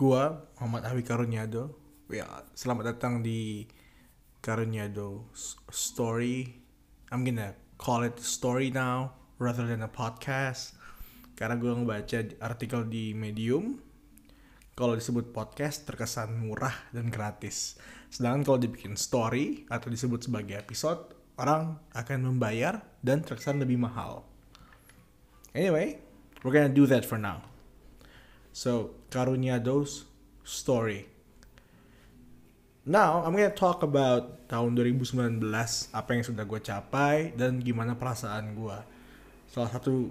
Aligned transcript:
Gua 0.00 0.32
Muhammad 0.56 0.88
Ahwi 0.88 1.04
Karunyado. 1.04 1.76
Ya, 2.08 2.24
selamat 2.56 2.96
datang 2.96 3.20
di 3.20 3.68
Karunyado 4.40 5.28
Story. 5.68 6.56
I'm 7.12 7.20
gonna 7.20 7.52
call 7.76 8.08
it 8.08 8.16
story 8.16 8.72
now 8.72 9.12
rather 9.36 9.68
than 9.68 9.84
a 9.84 9.92
podcast. 9.92 10.72
Karena 11.36 11.60
gue 11.60 11.68
ngebaca 11.68 12.16
artikel 12.40 12.88
di 12.88 13.12
Medium. 13.12 13.76
Kalau 14.72 14.96
disebut 14.96 15.36
podcast 15.36 15.84
terkesan 15.84 16.32
murah 16.48 16.72
dan 16.96 17.12
gratis. 17.12 17.76
Sedangkan 18.08 18.40
kalau 18.40 18.56
dibikin 18.56 18.96
story 18.96 19.68
atau 19.68 19.92
disebut 19.92 20.24
sebagai 20.24 20.56
episode, 20.56 21.12
orang 21.36 21.76
akan 21.92 22.24
membayar 22.24 22.80
dan 23.04 23.20
terkesan 23.20 23.60
lebih 23.60 23.76
mahal. 23.76 24.24
Anyway, 25.52 26.00
we're 26.40 26.56
gonna 26.56 26.72
do 26.72 26.88
that 26.88 27.04
for 27.04 27.20
now. 27.20 27.44
So, 28.50 28.98
Karunia 29.10 29.62
Dos 29.62 30.10
story. 30.42 31.06
Now, 32.90 33.22
I'm 33.22 33.36
gonna 33.36 33.54
talk 33.54 33.86
about 33.86 34.50
tahun 34.50 34.74
2019, 34.74 35.38
apa 35.94 36.10
yang 36.10 36.24
sudah 36.26 36.42
gue 36.42 36.58
capai, 36.58 37.30
dan 37.38 37.62
gimana 37.62 37.94
perasaan 37.94 38.56
gue. 38.58 38.78
Salah 39.46 39.70
satu 39.70 40.10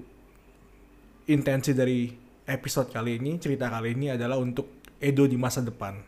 intensi 1.28 1.76
dari 1.76 2.14
episode 2.48 2.88
kali 2.88 3.20
ini, 3.20 3.36
cerita 3.36 3.68
kali 3.68 3.98
ini 3.98 4.16
adalah 4.16 4.40
untuk 4.40 4.80
Edo 5.00 5.28
di 5.28 5.36
masa 5.36 5.60
depan. 5.60 6.00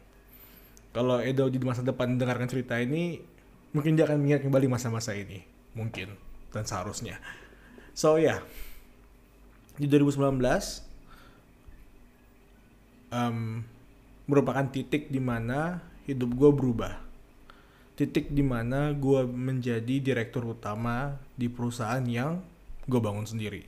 Kalau 0.91 1.19
Edo 1.19 1.47
di 1.51 1.59
masa 1.59 1.83
depan 1.83 2.15
mendengarkan 2.15 2.47
cerita 2.47 2.79
ini, 2.79 3.19
mungkin 3.75 3.95
dia 3.95 4.07
akan 4.07 4.19
mengingat 4.19 4.43
kembali 4.47 4.67
masa-masa 4.71 5.15
ini. 5.15 5.43
Mungkin, 5.75 6.15
dan 6.51 6.63
seharusnya. 6.63 7.19
So, 7.95 8.15
ya. 8.15 8.39
Yeah. 8.39 8.39
Di 9.79 9.87
2019, 9.87 10.90
um, 13.11 13.61
merupakan 14.25 14.65
titik 14.71 15.11
di 15.11 15.19
mana 15.19 15.83
hidup 16.07 16.31
gue 16.33 16.49
berubah. 16.55 16.93
Titik 17.99 18.33
di 18.33 18.41
mana 18.41 18.95
gue 18.95 19.27
menjadi 19.27 20.01
direktur 20.01 20.47
utama 20.57 21.19
di 21.37 21.51
perusahaan 21.51 22.01
yang 22.01 22.41
gue 22.87 22.97
bangun 22.97 23.27
sendiri. 23.27 23.67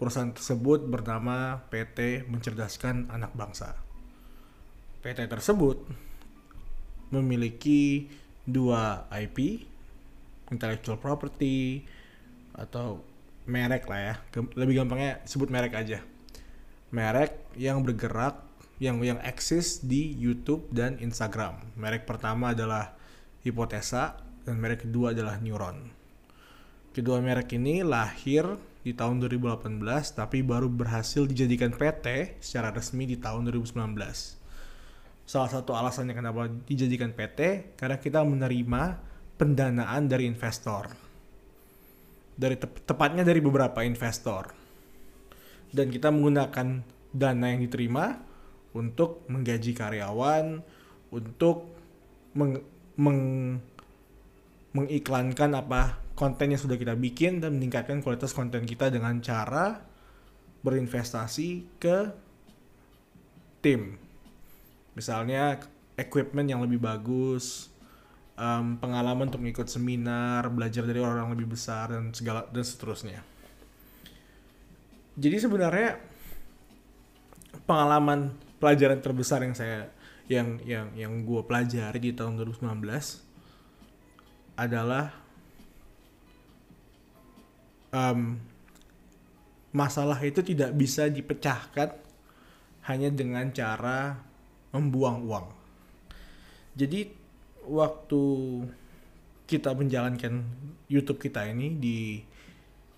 Perusahaan 0.00 0.32
tersebut 0.32 0.88
bernama 0.88 1.60
PT 1.68 2.26
Mencerdaskan 2.26 3.12
Anak 3.12 3.36
Bangsa. 3.36 3.76
PT 5.04 5.28
tersebut 5.28 5.84
memiliki 7.12 8.08
dua 8.48 9.04
IP, 9.12 9.68
intellectual 10.48 10.96
property, 10.96 11.84
atau 12.56 13.04
merek 13.44 13.84
lah 13.86 14.00
ya. 14.00 14.14
Lebih 14.56 14.80
gampangnya 14.80 15.20
sebut 15.28 15.52
merek 15.52 15.76
aja 15.76 16.00
merek 16.90 17.38
yang 17.54 17.86
bergerak 17.86 18.50
yang 18.82 18.98
yang 19.04 19.20
eksis 19.22 19.84
di 19.84 20.10
YouTube 20.16 20.66
dan 20.72 20.98
Instagram. 20.98 21.60
Merek 21.76 22.08
pertama 22.08 22.56
adalah 22.56 22.96
Hipotesa 23.44 24.18
dan 24.42 24.56
merek 24.58 24.88
kedua 24.88 25.12
adalah 25.12 25.38
Neuron. 25.38 25.92
Kedua 26.90 27.22
merek 27.22 27.54
ini 27.54 27.86
lahir 27.86 28.58
di 28.80 28.96
tahun 28.96 29.20
2018 29.20 29.78
tapi 30.16 30.40
baru 30.40 30.66
berhasil 30.66 31.28
dijadikan 31.28 31.70
PT 31.70 32.40
secara 32.40 32.72
resmi 32.72 33.04
di 33.04 33.20
tahun 33.20 33.46
2019. 33.52 33.76
Salah 35.28 35.50
satu 35.52 35.76
alasannya 35.76 36.16
kenapa 36.16 36.50
dijadikan 36.66 37.14
PT 37.14 37.72
karena 37.78 38.00
kita 38.00 38.24
menerima 38.26 38.98
pendanaan 39.38 40.08
dari 40.10 40.26
investor. 40.26 40.90
Dari 42.34 42.56
te 42.56 42.66
tepatnya 42.66 43.22
dari 43.22 43.38
beberapa 43.44 43.84
investor 43.84 44.59
dan 45.70 45.90
kita 45.90 46.10
menggunakan 46.10 46.82
dana 47.10 47.46
yang 47.50 47.62
diterima 47.62 48.18
untuk 48.74 49.26
menggaji 49.26 49.74
karyawan, 49.74 50.62
untuk 51.10 51.74
meng, 52.38 52.62
meng, 52.94 53.20
mengiklankan 54.70 55.50
apa 55.58 55.98
konten 56.14 56.54
yang 56.54 56.60
sudah 56.62 56.78
kita 56.78 56.94
bikin 56.94 57.42
dan 57.42 57.58
meningkatkan 57.58 57.98
kualitas 58.02 58.30
konten 58.30 58.62
kita 58.62 58.90
dengan 58.92 59.18
cara 59.18 59.82
berinvestasi 60.62 61.80
ke 61.80 61.98
tim. 63.58 63.98
Misalnya 64.94 65.58
equipment 65.98 66.46
yang 66.46 66.62
lebih 66.62 66.78
bagus, 66.78 67.72
um, 68.38 68.78
pengalaman 68.78 69.32
untuk 69.32 69.42
mengikut 69.42 69.66
seminar, 69.66 70.46
belajar 70.52 70.86
dari 70.86 71.02
orang-orang 71.02 71.34
lebih 71.34 71.58
besar 71.58 71.90
dan 71.90 72.14
segala 72.14 72.46
dan 72.52 72.62
seterusnya 72.62 73.39
jadi 75.16 75.36
sebenarnya 75.42 75.98
pengalaman 77.64 78.34
pelajaran 78.60 79.00
terbesar 79.00 79.42
yang 79.42 79.56
saya 79.56 79.90
yang 80.30 80.62
yang 80.62 80.86
yang 80.94 81.12
gue 81.26 81.42
pelajari 81.42 81.98
di 81.98 82.10
tahun 82.14 82.38
2019 82.38 82.70
adalah 84.54 85.10
um, 87.90 88.38
masalah 89.74 90.18
itu 90.22 90.42
tidak 90.42 90.70
bisa 90.74 91.06
dipecahkan 91.10 91.94
hanya 92.86 93.10
dengan 93.10 93.50
cara 93.50 94.18
membuang 94.70 95.26
uang. 95.26 95.46
Jadi 96.78 97.10
waktu 97.66 98.22
kita 99.50 99.74
menjalankan 99.74 100.46
YouTube 100.86 101.18
kita 101.18 101.50
ini 101.50 101.74
di 101.74 102.22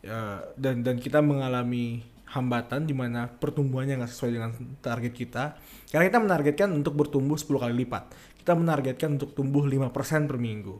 uh, 0.07 0.41
dan 0.59 0.83
dan 0.83 0.97
kita 0.99 1.23
mengalami 1.23 2.03
hambatan 2.33 2.89
di 2.89 2.97
mana 2.97 3.29
pertumbuhannya 3.29 4.01
nggak 4.01 4.13
sesuai 4.13 4.31
dengan 4.33 4.51
target 4.81 5.13
kita. 5.13 5.45
Karena 5.93 6.05
kita 6.09 6.21
menargetkan 6.21 6.69
untuk 6.73 6.97
bertumbuh 6.97 7.37
10 7.37 7.61
kali 7.61 7.75
lipat. 7.85 8.09
Kita 8.41 8.57
menargetkan 8.57 9.21
untuk 9.21 9.37
tumbuh 9.37 9.63
5% 9.63 9.93
per 10.27 10.39
minggu. 10.41 10.75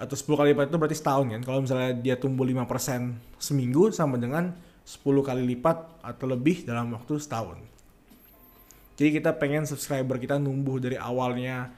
Atau 0.00 0.16
10 0.16 0.40
kali 0.40 0.48
lipat 0.56 0.72
itu 0.72 0.78
berarti 0.80 0.96
setahun 0.96 1.26
kan. 1.28 1.42
Kalau 1.44 1.60
misalnya 1.60 1.92
dia 1.92 2.16
tumbuh 2.16 2.48
5% 2.48 3.36
seminggu 3.36 3.92
sama 3.92 4.16
dengan 4.16 4.56
10 4.88 5.04
kali 5.04 5.42
lipat 5.52 6.00
atau 6.00 6.24
lebih 6.24 6.64
dalam 6.64 6.96
waktu 6.96 7.20
setahun. 7.20 7.60
Jadi 8.96 9.20
kita 9.20 9.36
pengen 9.36 9.68
subscriber 9.68 10.16
kita 10.16 10.40
numbuh 10.40 10.80
dari 10.80 10.96
awalnya 10.98 11.70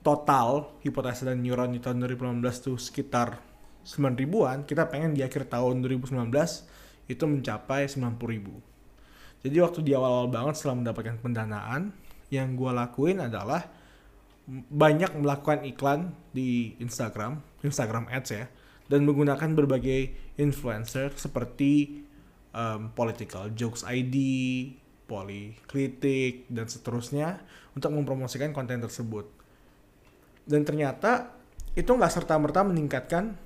total 0.00 0.74
hipotesa 0.82 1.28
dan 1.28 1.44
neuron 1.44 1.76
di 1.76 1.82
tahun 1.84 2.02
2018 2.02 2.42
itu 2.42 2.72
sekitar 2.80 3.38
9 3.86 4.18
ribuan, 4.18 4.66
kita 4.66 4.90
pengen 4.90 5.14
di 5.14 5.22
akhir 5.22 5.46
tahun 5.46 5.78
2019 5.86 6.26
itu 7.06 7.24
mencapai 7.24 7.86
90 7.86 8.18
ribu. 8.26 8.58
Jadi 9.46 9.56
waktu 9.62 9.78
di 9.86 9.94
awal-awal 9.94 10.26
banget 10.26 10.58
setelah 10.58 10.82
mendapatkan 10.82 11.22
pendanaan, 11.22 11.94
yang 12.34 12.58
gue 12.58 12.70
lakuin 12.74 13.22
adalah 13.22 13.62
banyak 14.50 15.14
melakukan 15.14 15.62
iklan 15.62 16.10
di 16.34 16.74
Instagram, 16.82 17.38
Instagram 17.62 18.10
Ads 18.10 18.30
ya, 18.34 18.50
dan 18.90 19.06
menggunakan 19.06 19.54
berbagai 19.54 20.34
influencer 20.38 21.14
seperti 21.14 22.02
um, 22.50 22.90
Political 22.90 23.54
Jokes 23.54 23.86
ID, 23.86 24.16
Polikritik, 25.06 26.50
dan 26.50 26.66
seterusnya 26.66 27.38
untuk 27.78 27.94
mempromosikan 27.94 28.50
konten 28.50 28.82
tersebut. 28.82 29.30
Dan 30.46 30.62
ternyata 30.62 31.34
itu 31.74 31.90
nggak 31.90 32.10
serta-merta 32.10 32.66
meningkatkan 32.66 33.45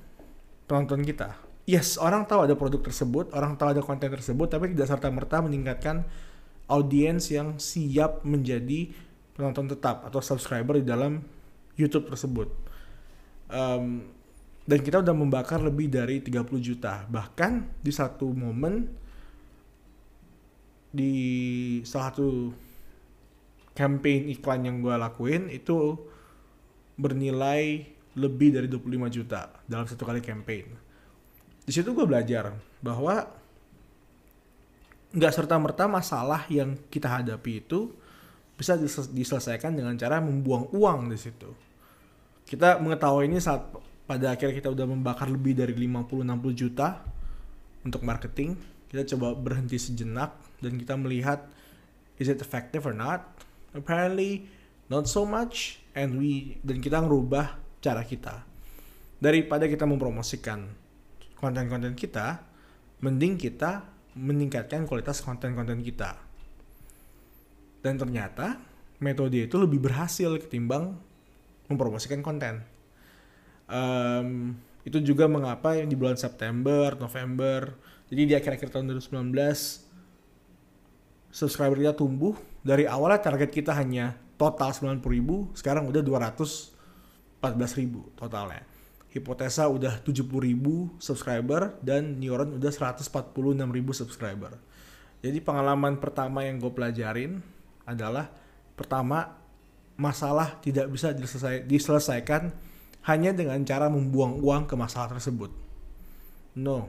penonton 0.70 1.02
kita. 1.02 1.34
Yes, 1.66 1.98
orang 1.98 2.30
tahu 2.30 2.46
ada 2.46 2.54
produk 2.54 2.78
tersebut, 2.78 3.34
orang 3.34 3.58
tahu 3.58 3.74
ada 3.74 3.82
konten 3.82 4.06
tersebut, 4.06 4.46
tapi 4.46 4.70
tidak 4.70 4.94
serta-merta 4.94 5.42
meningkatkan 5.42 6.06
audiens 6.70 7.26
yang 7.34 7.58
siap 7.58 8.22
menjadi 8.22 8.94
penonton 9.34 9.66
tetap 9.66 10.06
atau 10.06 10.22
subscriber 10.22 10.78
di 10.78 10.86
dalam 10.86 11.18
YouTube 11.74 12.06
tersebut. 12.06 12.48
Um, 13.50 14.06
dan 14.62 14.78
kita 14.86 15.02
udah 15.02 15.10
membakar 15.10 15.58
lebih 15.58 15.90
dari 15.90 16.22
30 16.22 16.46
juta. 16.62 17.02
Bahkan 17.10 17.82
di 17.82 17.90
satu 17.90 18.30
momen 18.30 18.86
di 20.90 21.14
salah 21.82 22.14
satu 22.14 22.54
campaign 23.74 24.30
iklan 24.30 24.66
yang 24.66 24.82
gue 24.82 24.94
lakuin 24.94 25.50
itu 25.50 25.98
bernilai 26.98 27.86
lebih 28.18 28.58
dari 28.58 28.66
25 28.66 29.16
juta 29.16 29.50
dalam 29.66 29.86
satu 29.86 30.02
kali 30.02 30.18
campaign. 30.18 30.66
Di 31.62 31.70
situ 31.70 31.94
gue 31.94 32.02
belajar 32.02 32.50
bahwa 32.82 33.22
nggak 35.10 35.32
serta 35.34 35.58
merta 35.58 35.90
masalah 35.90 36.46
yang 36.50 36.74
kita 36.90 37.06
hadapi 37.06 37.62
itu 37.62 37.90
bisa 38.54 38.76
diselesaikan 39.10 39.72
dengan 39.74 39.94
cara 39.94 40.18
membuang 40.18 40.70
uang 40.74 41.10
di 41.10 41.18
situ. 41.18 41.50
Kita 42.46 42.82
mengetahui 42.82 43.30
ini 43.30 43.38
saat 43.38 43.70
pada 44.10 44.34
akhirnya 44.34 44.58
kita 44.58 44.74
udah 44.74 44.86
membakar 44.90 45.30
lebih 45.30 45.54
dari 45.54 45.70
50-60 45.70 46.26
juta 46.58 46.98
untuk 47.86 48.02
marketing. 48.02 48.58
Kita 48.90 49.06
coba 49.14 49.38
berhenti 49.38 49.78
sejenak 49.78 50.34
dan 50.58 50.74
kita 50.74 50.98
melihat 50.98 51.46
is 52.18 52.26
it 52.26 52.42
effective 52.42 52.82
or 52.82 52.92
not? 52.92 53.22
Apparently 53.70 54.50
not 54.90 55.06
so 55.06 55.22
much 55.22 55.78
and 55.94 56.18
we 56.18 56.58
dan 56.66 56.82
kita 56.82 56.98
ngerubah 56.98 57.59
cara 57.80 58.04
kita. 58.04 58.44
Daripada 59.20 59.68
kita 59.68 59.84
mempromosikan 59.84 60.64
konten-konten 61.36 61.92
kita, 61.96 62.40
mending 63.00 63.36
kita 63.36 63.84
meningkatkan 64.16 64.84
kualitas 64.84 65.24
konten-konten 65.24 65.80
kita. 65.80 66.30
dan 67.80 67.96
ternyata 67.96 68.60
metode 69.00 69.48
itu 69.48 69.56
lebih 69.56 69.80
berhasil 69.80 70.36
ketimbang 70.36 70.96
mempromosikan 71.72 72.20
konten 72.20 72.60
um, 73.68 74.52
itu 74.84 75.00
juga 75.00 75.28
mengapa 75.28 75.76
di 75.80 75.96
bulan 75.96 76.16
September 76.16 76.96
November 77.00 77.72
jadi 78.12 78.22
di 78.28 78.34
akhir-akhir 78.36 78.68
tahun 78.68 78.92
2019 78.92 79.32
subscriber 81.32 81.78
kita 81.80 81.94
tumbuh 81.96 82.36
dari 82.60 82.84
awalnya 82.84 83.24
target 83.24 83.48
kita 83.48 83.72
hanya 83.72 84.18
total 84.36 84.72
90 84.76 85.00
ribu 85.08 85.48
sekarang 85.56 85.88
udah 85.88 86.04
214 87.40 87.80
ribu 87.80 88.06
totalnya 88.14 88.62
Hipotesa 89.10 89.66
udah 89.66 89.98
70 90.06 90.22
ribu 90.38 90.94
subscriber 91.02 91.74
dan 91.82 92.22
Neuron 92.22 92.62
udah 92.62 92.70
146 92.70 93.10
ribu 93.74 93.90
subscriber. 93.90 94.54
Jadi 95.18 95.42
pengalaman 95.42 95.98
pertama 95.98 96.46
yang 96.46 96.62
gue 96.62 96.70
pelajarin 96.70 97.42
adalah 97.82 98.30
pertama 98.78 99.34
masalah 99.98 100.62
tidak 100.62 100.94
bisa 100.94 101.10
diselesai, 101.10 101.66
diselesaikan 101.66 102.54
hanya 103.10 103.34
dengan 103.34 103.58
cara 103.66 103.90
membuang 103.90 104.38
uang 104.38 104.70
ke 104.70 104.78
masalah 104.78 105.10
tersebut. 105.10 105.50
No, 106.54 106.86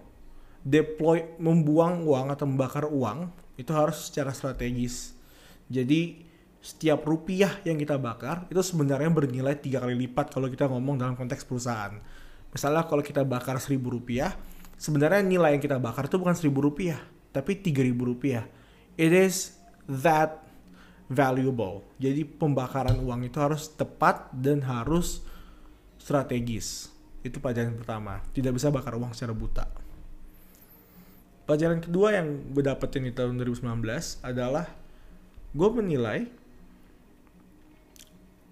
deploy 0.61 1.25
membuang 1.41 2.05
uang 2.05 2.29
atau 2.29 2.45
membakar 2.45 2.85
uang 2.85 3.33
itu 3.57 3.73
harus 3.73 4.13
secara 4.13 4.29
strategis. 4.29 5.17
Jadi 5.73 6.21
setiap 6.61 7.01
rupiah 7.09 7.57
yang 7.65 7.81
kita 7.81 7.97
bakar 7.97 8.45
itu 8.53 8.61
sebenarnya 8.61 9.09
bernilai 9.09 9.57
tiga 9.57 9.81
kali 9.81 9.97
lipat 10.05 10.29
kalau 10.29 10.45
kita 10.45 10.69
ngomong 10.69 11.01
dalam 11.01 11.17
konteks 11.17 11.41
perusahaan. 11.41 11.97
Misalnya 12.53 12.85
kalau 12.85 13.01
kita 13.01 13.25
bakar 13.25 13.57
seribu 13.57 13.97
rupiah, 13.97 14.37
sebenarnya 14.77 15.25
nilai 15.25 15.57
yang 15.57 15.63
kita 15.63 15.81
bakar 15.81 16.05
itu 16.05 16.21
bukan 16.21 16.37
seribu 16.37 16.61
rupiah, 16.61 17.01
tapi 17.33 17.57
tiga 17.57 17.81
ribu 17.81 18.05
rupiah. 18.05 18.45
It 18.93 19.09
is 19.09 19.57
that 19.89 20.45
valuable. 21.09 21.81
Jadi 21.97 22.23
pembakaran 22.23 23.01
uang 23.01 23.25
itu 23.25 23.41
harus 23.41 23.73
tepat 23.73 24.29
dan 24.29 24.61
harus 24.61 25.25
strategis. 25.97 26.93
Itu 27.25 27.41
pelajaran 27.41 27.73
pertama. 27.73 28.21
Tidak 28.31 28.53
bisa 28.53 28.69
bakar 28.69 28.95
uang 29.01 29.17
secara 29.17 29.33
buta. 29.33 29.65
Pelajaran 31.49 31.81
kedua 31.81 32.15
yang 32.15 32.53
gue 32.53 32.63
dapetin 32.63 33.09
di 33.09 33.11
tahun 33.11 33.35
2019 33.41 33.65
adalah 34.21 34.69
gue 35.51 35.69
menilai 35.73 36.40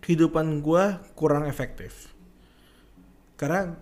kehidupan 0.10 0.66
gue 0.66 1.14
kurang 1.14 1.46
efektif. 1.46 2.10
Karena 3.38 3.78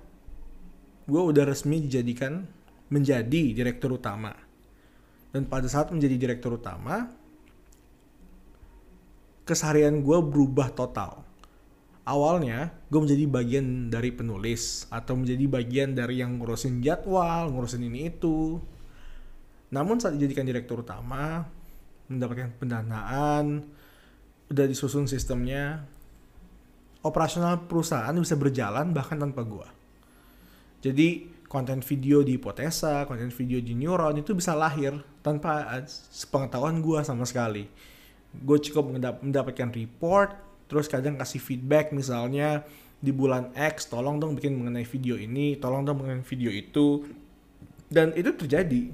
gue 1.07 1.21
udah 1.23 1.47
resmi 1.47 1.79
dijadikan 1.79 2.43
menjadi 2.91 3.55
direktur 3.55 3.95
utama. 3.95 4.35
Dan 5.31 5.47
pada 5.47 5.71
saat 5.71 5.87
menjadi 5.87 6.19
direktur 6.19 6.59
utama, 6.59 7.07
keseharian 9.47 10.03
gue 10.03 10.19
berubah 10.19 10.75
total. 10.75 11.23
Awalnya, 12.03 12.75
gue 12.91 12.99
menjadi 13.07 13.23
bagian 13.23 13.87
dari 13.87 14.11
penulis, 14.11 14.83
atau 14.91 15.15
menjadi 15.15 15.47
bagian 15.47 15.95
dari 15.95 16.19
yang 16.19 16.43
ngurusin 16.43 16.83
jadwal, 16.83 17.55
ngurusin 17.55 17.87
ini 17.87 18.11
itu. 18.11 18.59
Namun 19.71 20.03
saat 20.03 20.19
dijadikan 20.19 20.43
direktur 20.43 20.83
utama, 20.83 21.47
mendapatkan 22.11 22.51
pendanaan, 22.59 23.63
udah 24.51 24.65
disusun 24.67 25.07
sistemnya, 25.07 25.87
operasional 27.05 27.65
perusahaan 27.69 28.13
bisa 28.15 28.33
berjalan 28.39 28.93
bahkan 28.93 29.17
tanpa 29.17 29.45
gua. 29.45 29.69
Jadi 30.81 31.29
konten 31.47 31.79
video 31.81 32.21
di 32.21 32.35
Hipotesa, 32.35 33.07
konten 33.07 33.31
video 33.33 33.57
di 33.63 33.73
Neuron 33.73 34.19
itu 34.19 34.35
bisa 34.35 34.53
lahir 34.53 34.99
tanpa 35.23 35.83
sepengetahuan 35.87 36.83
gua 36.83 37.01
sama 37.01 37.23
sekali. 37.23 37.65
Gue 38.37 38.59
cukup 38.61 38.93
mendapatkan 39.23 39.71
report, 39.73 40.35
terus 40.67 40.85
kadang 40.91 41.17
kasih 41.17 41.41
feedback 41.41 41.95
misalnya 41.95 42.61
di 42.99 43.09
bulan 43.09 43.55
X 43.55 43.89
tolong 43.89 44.19
dong 44.19 44.35
bikin 44.35 44.53
mengenai 44.57 44.85
video 44.85 45.15
ini, 45.17 45.57
tolong 45.57 45.87
dong 45.87 46.03
mengenai 46.03 46.25
video 46.27 46.51
itu. 46.51 47.07
Dan 47.87 48.11
itu 48.19 48.35
terjadi 48.35 48.91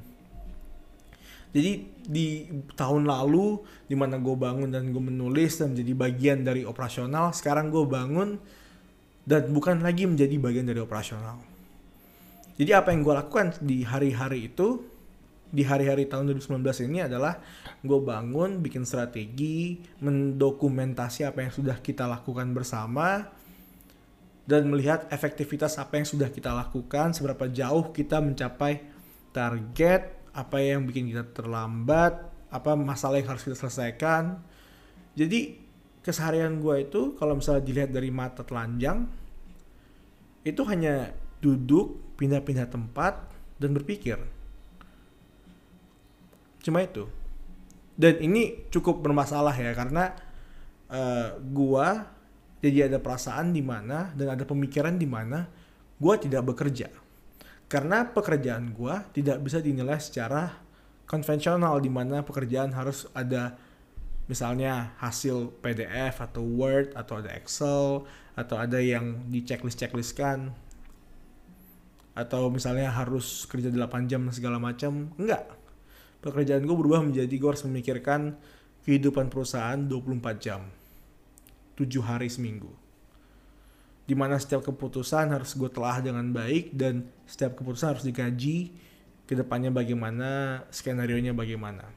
jadi 1.53 1.85
di 1.85 2.49
tahun 2.73 3.05
lalu 3.05 3.61
di 3.85 3.93
mana 3.93 4.17
gue 4.17 4.33
bangun 4.33 4.73
dan 4.73 4.89
gue 4.89 5.03
menulis 5.03 5.61
dan 5.61 5.77
menjadi 5.77 5.93
bagian 5.93 6.37
dari 6.41 6.65
operasional, 6.65 7.29
sekarang 7.29 7.69
gue 7.69 7.85
bangun 7.85 8.41
dan 9.23 9.53
bukan 9.53 9.85
lagi 9.85 10.09
menjadi 10.09 10.33
bagian 10.41 10.65
dari 10.65 10.81
operasional. 10.81 11.37
Jadi 12.57 12.71
apa 12.73 12.89
yang 12.89 13.05
gue 13.05 13.13
lakukan 13.13 13.53
di 13.61 13.85
hari-hari 13.85 14.49
itu, 14.49 14.81
di 15.53 15.61
hari-hari 15.61 16.09
tahun 16.09 16.33
2019 16.33 16.89
ini 16.89 17.05
adalah 17.05 17.37
gue 17.85 17.99
bangun, 18.01 18.57
bikin 18.57 18.81
strategi, 18.81 19.77
mendokumentasi 20.01 21.29
apa 21.29 21.45
yang 21.45 21.53
sudah 21.53 21.77
kita 21.85 22.09
lakukan 22.09 22.49
bersama, 22.49 23.29
dan 24.49 24.65
melihat 24.67 25.05
efektivitas 25.13 25.77
apa 25.77 26.01
yang 26.01 26.07
sudah 26.09 26.33
kita 26.33 26.49
lakukan, 26.49 27.13
seberapa 27.13 27.45
jauh 27.45 27.93
kita 27.93 28.17
mencapai 28.19 28.81
target, 29.29 30.22
apa 30.33 30.57
yang 30.59 30.89
bikin 30.89 31.13
kita 31.13 31.29
terlambat, 31.29 32.17
apa 32.49 32.73
masalah 32.73 33.21
yang 33.21 33.29
harus 33.33 33.45
kita 33.45 33.57
selesaikan. 33.57 34.41
Jadi 35.13 35.61
keseharian 36.01 36.57
gue 36.57 36.89
itu 36.89 37.13
kalau 37.15 37.37
misalnya 37.37 37.63
dilihat 37.63 37.93
dari 37.93 38.09
mata 38.09 38.41
telanjang, 38.41 39.05
itu 40.43 40.61
hanya 40.67 41.13
duduk, 41.39 42.17
pindah-pindah 42.17 42.67
tempat, 42.67 43.29
dan 43.61 43.71
berpikir. 43.71 44.17
Cuma 46.63 46.83
itu. 46.83 47.07
Dan 47.93 48.17
ini 48.25 48.67
cukup 48.73 49.05
bermasalah 49.05 49.53
ya, 49.53 49.71
karena 49.77 50.17
uh, 50.89 51.37
gua 51.41 52.09
jadi 52.63 52.87
ada 52.87 52.97
perasaan 52.97 53.51
di 53.51 53.61
mana 53.61 54.09
dan 54.15 54.33
ada 54.33 54.47
pemikiran 54.47 54.95
di 54.95 55.05
mana 55.05 55.45
gua 55.99 56.15
tidak 56.17 56.47
bekerja 56.47 56.89
karena 57.73 58.05
pekerjaan 58.05 58.69
gue 58.69 58.95
tidak 59.17 59.41
bisa 59.41 59.57
dinilai 59.57 59.97
secara 59.97 60.61
konvensional 61.09 61.81
di 61.81 61.89
mana 61.89 62.21
pekerjaan 62.21 62.69
harus 62.69 63.09
ada 63.17 63.57
misalnya 64.29 64.93
hasil 65.01 65.57
PDF 65.57 66.21
atau 66.21 66.45
Word 66.45 66.93
atau 66.93 67.17
ada 67.17 67.33
Excel 67.33 68.05
atau 68.37 68.55
ada 68.61 68.77
yang 68.77 69.25
di 69.25 69.41
checklist 69.41 69.81
checklistkan 69.81 70.53
atau 72.13 72.53
misalnya 72.53 72.93
harus 72.93 73.49
kerja 73.49 73.73
8 73.73 74.05
jam 74.05 74.21
segala 74.29 74.61
macam. 74.61 75.09
Enggak. 75.17 75.49
Pekerjaan 76.21 76.61
gue 76.61 76.77
berubah 76.77 77.01
menjadi 77.01 77.33
gue 77.33 77.49
harus 77.49 77.65
memikirkan 77.65 78.37
kehidupan 78.85 79.33
perusahaan 79.33 79.81
24 79.81 80.21
jam. 80.37 80.61
7 81.73 81.89
hari 82.05 82.29
seminggu 82.29 82.82
di 84.03 84.13
mana 84.13 84.35
setiap 84.35 84.67
keputusan 84.67 85.31
harus 85.31 85.55
gue 85.55 85.71
telah 85.71 86.03
dengan 86.03 86.27
baik 86.31 86.75
dan 86.75 87.07
setiap 87.23 87.55
keputusan 87.55 87.95
harus 87.95 88.03
dikaji 88.03 88.75
ke 89.23 89.33
depannya 89.33 89.71
bagaimana 89.71 90.63
skenario 90.67 91.15
nya 91.23 91.31
bagaimana. 91.31 91.87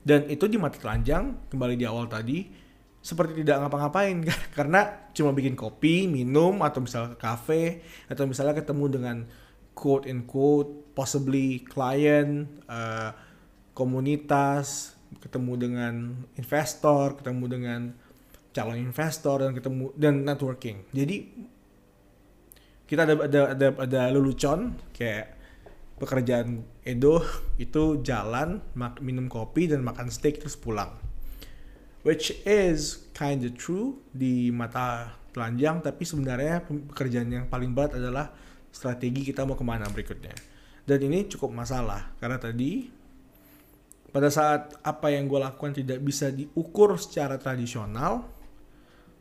Dan 0.00 0.28
itu 0.32 0.48
di 0.48 0.56
mata 0.56 0.80
telanjang 0.80 1.48
kembali 1.48 1.74
di 1.76 1.84
awal 1.84 2.08
tadi 2.08 2.48
seperti 3.00 3.40
tidak 3.40 3.64
ngapa-ngapain 3.64 4.28
karena 4.56 5.08
cuma 5.16 5.32
bikin 5.32 5.56
kopi 5.56 6.04
minum 6.04 6.60
atau 6.60 6.84
misalnya 6.84 7.16
ke 7.16 7.18
cafe 7.20 7.62
atau 8.12 8.28
misalnya 8.28 8.52
ketemu 8.52 8.84
dengan 8.92 9.16
quote 9.72 10.04
in 10.04 10.28
quote 10.28 10.92
possibly 10.92 11.64
client 11.64 12.44
uh, 12.68 13.16
komunitas 13.72 14.96
ketemu 15.24 15.52
dengan 15.56 15.94
investor 16.36 17.16
ketemu 17.16 17.44
dengan 17.48 17.80
calon 18.50 18.78
investor 18.78 19.46
dan 19.46 19.52
ketemu 19.54 19.94
dan 19.94 20.14
networking. 20.26 20.86
Jadi 20.90 21.16
kita 22.90 23.06
ada 23.06 23.14
ada 23.26 23.40
ada, 23.54 23.66
ada 23.78 24.00
lelucon 24.10 24.74
kayak 24.90 25.38
pekerjaan 26.00 26.64
Edo 26.82 27.20
itu 27.64 28.00
jalan, 28.00 28.64
mak, 28.74 28.98
minum 29.04 29.28
kopi 29.28 29.70
dan 29.70 29.84
makan 29.84 30.08
steak 30.08 30.42
terus 30.42 30.56
pulang. 30.56 30.96
Which 32.00 32.32
is 32.48 33.12
kind 33.12 33.44
of 33.44 33.60
true 33.60 34.00
di 34.08 34.48
mata 34.48 35.20
telanjang, 35.36 35.84
tapi 35.84 36.08
sebenarnya 36.08 36.64
pekerjaan 36.64 37.28
yang 37.28 37.46
paling 37.52 37.76
berat 37.76 38.00
adalah 38.00 38.32
strategi 38.72 39.20
kita 39.20 39.44
mau 39.44 39.52
ke 39.54 39.62
mana 39.62 39.84
berikutnya. 39.92 40.32
Dan 40.88 40.98
ini 41.04 41.28
cukup 41.28 41.52
masalah 41.52 42.16
karena 42.18 42.40
tadi 42.40 42.88
pada 44.10 44.26
saat 44.32 44.74
apa 44.82 45.12
yang 45.14 45.30
gue 45.30 45.38
lakukan 45.38 45.76
tidak 45.76 46.02
bisa 46.02 46.34
diukur 46.34 46.98
secara 46.98 47.38
tradisional, 47.38 48.26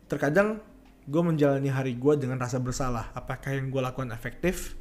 terkadang 0.10 0.60
gue 1.06 1.22
menjalani 1.22 1.70
hari 1.70 1.94
gue 1.96 2.14
dengan 2.18 2.42
rasa 2.42 2.58
bersalah. 2.58 3.14
Apakah 3.14 3.54
yang 3.54 3.70
gue 3.70 3.82
lakukan 3.82 4.10
efektif? 4.10 4.76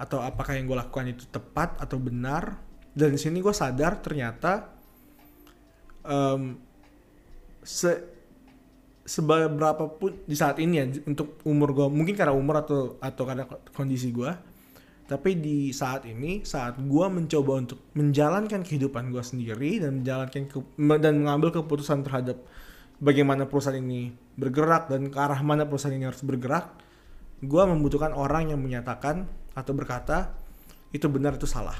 Atau 0.00 0.20
apakah 0.20 0.56
yang 0.56 0.68
gue 0.68 0.76
lakukan 0.76 1.12
itu 1.12 1.28
tepat 1.28 1.76
atau 1.80 2.00
benar? 2.00 2.60
Dan 2.96 3.12
di 3.12 3.20
sini 3.20 3.44
gue 3.44 3.52
sadar 3.52 4.00
ternyata 4.00 4.72
um, 6.04 6.56
se 7.60 8.16
seberapa 9.06 9.86
pun 9.86 10.18
di 10.26 10.34
saat 10.34 10.58
ini 10.58 10.82
ya 10.82 10.84
untuk 11.06 11.38
umur 11.46 11.70
gue 11.70 11.86
mungkin 11.86 12.18
karena 12.18 12.34
umur 12.34 12.66
atau 12.66 12.98
atau 12.98 13.22
karena 13.22 13.46
kondisi 13.70 14.10
gue 14.10 14.34
Tapi 15.06 15.38
di 15.38 15.70
saat 15.70 16.02
ini, 16.02 16.42
saat 16.42 16.82
gue 16.82 17.06
mencoba 17.06 17.62
untuk 17.62 17.78
menjalankan 17.94 18.66
kehidupan 18.66 19.14
gue 19.14 19.22
sendiri 19.22 19.78
dan 19.78 20.02
menjalankan 20.02 20.50
ke, 20.50 20.58
dan 20.98 21.22
mengambil 21.22 21.54
keputusan 21.54 22.02
terhadap 22.02 22.42
bagaimana 23.02 23.48
perusahaan 23.48 23.76
ini 23.76 24.12
bergerak 24.36 24.92
dan 24.92 25.08
ke 25.12 25.18
arah 25.18 25.40
mana 25.40 25.64
perusahaan 25.64 25.94
ini 25.94 26.08
harus 26.08 26.22
bergerak, 26.22 26.76
gue 27.40 27.62
membutuhkan 27.66 28.16
orang 28.16 28.52
yang 28.54 28.60
menyatakan 28.60 29.28
atau 29.56 29.72
berkata 29.72 30.32
itu 30.92 31.06
benar 31.08 31.36
itu 31.36 31.48
salah. 31.48 31.76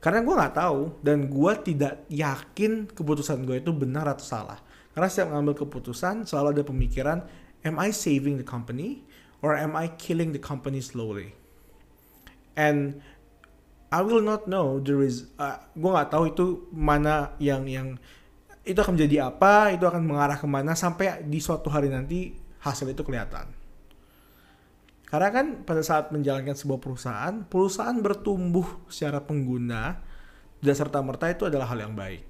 Karena 0.00 0.24
gue 0.24 0.32
nggak 0.32 0.56
tahu 0.56 0.80
dan 1.04 1.28
gue 1.28 1.52
tidak 1.60 2.08
yakin 2.08 2.88
keputusan 2.88 3.44
gue 3.44 3.60
itu 3.60 3.72
benar 3.72 4.08
atau 4.08 4.24
salah. 4.24 4.56
Karena 4.96 5.06
setiap 5.12 5.32
mengambil 5.32 5.60
keputusan 5.66 6.24
selalu 6.24 6.56
ada 6.56 6.64
pemikiran, 6.64 7.18
am 7.64 7.76
I 7.76 7.92
saving 7.92 8.40
the 8.40 8.46
company 8.46 9.04
or 9.44 9.52
am 9.52 9.76
I 9.76 9.92
killing 10.00 10.32
the 10.32 10.40
company 10.40 10.80
slowly? 10.80 11.36
and 12.60 13.00
I 13.90 14.02
will 14.02 14.22
not 14.22 14.46
know 14.46 14.78
there 14.78 15.02
is 15.02 15.26
uh, 15.40 15.58
gue 15.74 15.90
nggak 15.90 16.10
tahu 16.14 16.24
itu 16.30 16.46
mana 16.70 17.34
yang 17.42 17.66
yang 17.66 17.98
itu 18.64 18.76
akan 18.76 18.96
menjadi 18.96 19.32
apa 19.32 19.72
itu 19.72 19.84
akan 19.88 20.02
mengarah 20.04 20.36
ke 20.36 20.44
mana 20.44 20.76
sampai 20.76 21.24
di 21.24 21.40
suatu 21.40 21.72
hari 21.72 21.88
nanti 21.88 22.36
hasil 22.60 22.92
itu 22.92 23.00
kelihatan. 23.00 23.48
Karena 25.10 25.28
kan 25.34 25.46
pada 25.66 25.82
saat 25.82 26.14
menjalankan 26.14 26.54
sebuah 26.54 26.78
perusahaan 26.78 27.34
perusahaan 27.42 27.98
bertumbuh 27.98 28.86
secara 28.86 29.18
pengguna 29.18 29.98
tidak 30.62 30.76
serta 30.76 31.02
merta 31.02 31.26
itu 31.32 31.48
adalah 31.48 31.66
hal 31.72 31.82
yang 31.82 31.96
baik. 31.96 32.22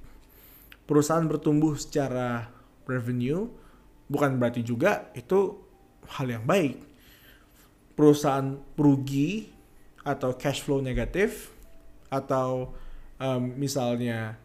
Perusahaan 0.88 1.26
bertumbuh 1.26 1.76
secara 1.76 2.49
revenue 2.88 3.50
bukan 4.08 4.40
berarti 4.40 4.64
juga 4.64 5.12
itu 5.12 5.60
hal 6.08 6.26
yang 6.30 6.44
baik. 6.46 6.80
Perusahaan 7.99 8.56
rugi 8.80 9.50
atau 10.00 10.32
cash 10.40 10.64
flow 10.64 10.80
negatif 10.80 11.52
atau 12.08 12.72
um, 13.20 13.42
misalnya 13.60 14.40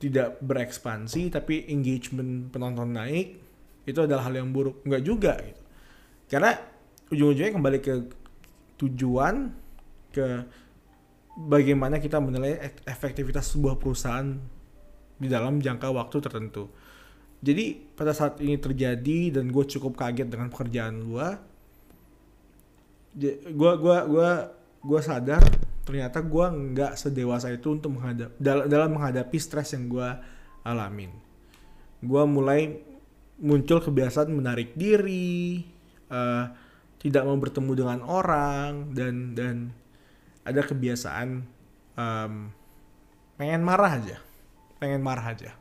tidak 0.00 0.40
berekspansi 0.40 1.28
tapi 1.28 1.68
engagement 1.68 2.48
penonton 2.48 2.96
naik 2.96 3.36
itu 3.84 4.00
adalah 4.00 4.26
hal 4.26 4.34
yang 4.40 4.48
buruk. 4.48 4.80
Nggak 4.88 5.02
juga 5.04 5.36
gitu. 5.44 5.62
Karena 6.32 6.56
ujung-ujungnya 7.12 7.52
kembali 7.52 7.78
ke 7.84 7.94
tujuan 8.80 9.52
ke 10.10 10.26
bagaimana 11.36 12.00
kita 12.00 12.16
menilai 12.16 12.80
efektivitas 12.88 13.52
sebuah 13.52 13.76
perusahaan 13.76 14.40
di 15.20 15.28
dalam 15.28 15.60
jangka 15.60 15.92
waktu 15.92 16.16
tertentu. 16.24 16.72
Jadi 17.40 17.92
pada 17.92 18.16
saat 18.16 18.40
ini 18.40 18.56
terjadi 18.56 19.36
dan 19.36 19.52
gue 19.52 19.64
cukup 19.64 19.96
kaget 20.00 20.28
dengan 20.28 20.48
pekerjaan 20.48 21.04
gue 21.04 21.28
gue 23.20 23.72
gue 23.80 23.98
gue 24.06 24.30
gue 24.80 25.00
sadar 25.02 25.42
ternyata 25.90 26.22
gue 26.22 26.46
nggak 26.70 26.94
sedewasa 26.94 27.50
itu 27.50 27.74
untuk 27.74 27.98
menghadap 27.98 28.30
dalam, 28.38 28.70
dalam 28.70 28.94
menghadapi 28.94 29.34
stres 29.42 29.74
yang 29.74 29.90
gue 29.90 30.06
alamin. 30.62 31.10
Gue 31.98 32.22
mulai 32.30 32.78
muncul 33.42 33.82
kebiasaan 33.82 34.30
menarik 34.30 34.78
diri 34.78 35.66
uh, 36.14 36.46
tidak 37.02 37.26
mau 37.26 37.34
bertemu 37.34 37.72
dengan 37.74 38.00
orang 38.06 38.94
dan 38.94 39.34
dan 39.34 39.74
ada 40.46 40.62
kebiasaan 40.62 41.42
um, 41.98 42.54
pengen 43.34 43.66
marah 43.66 43.98
aja 43.98 44.22
pengen 44.78 45.02
marah 45.02 45.26
aja. 45.34 45.52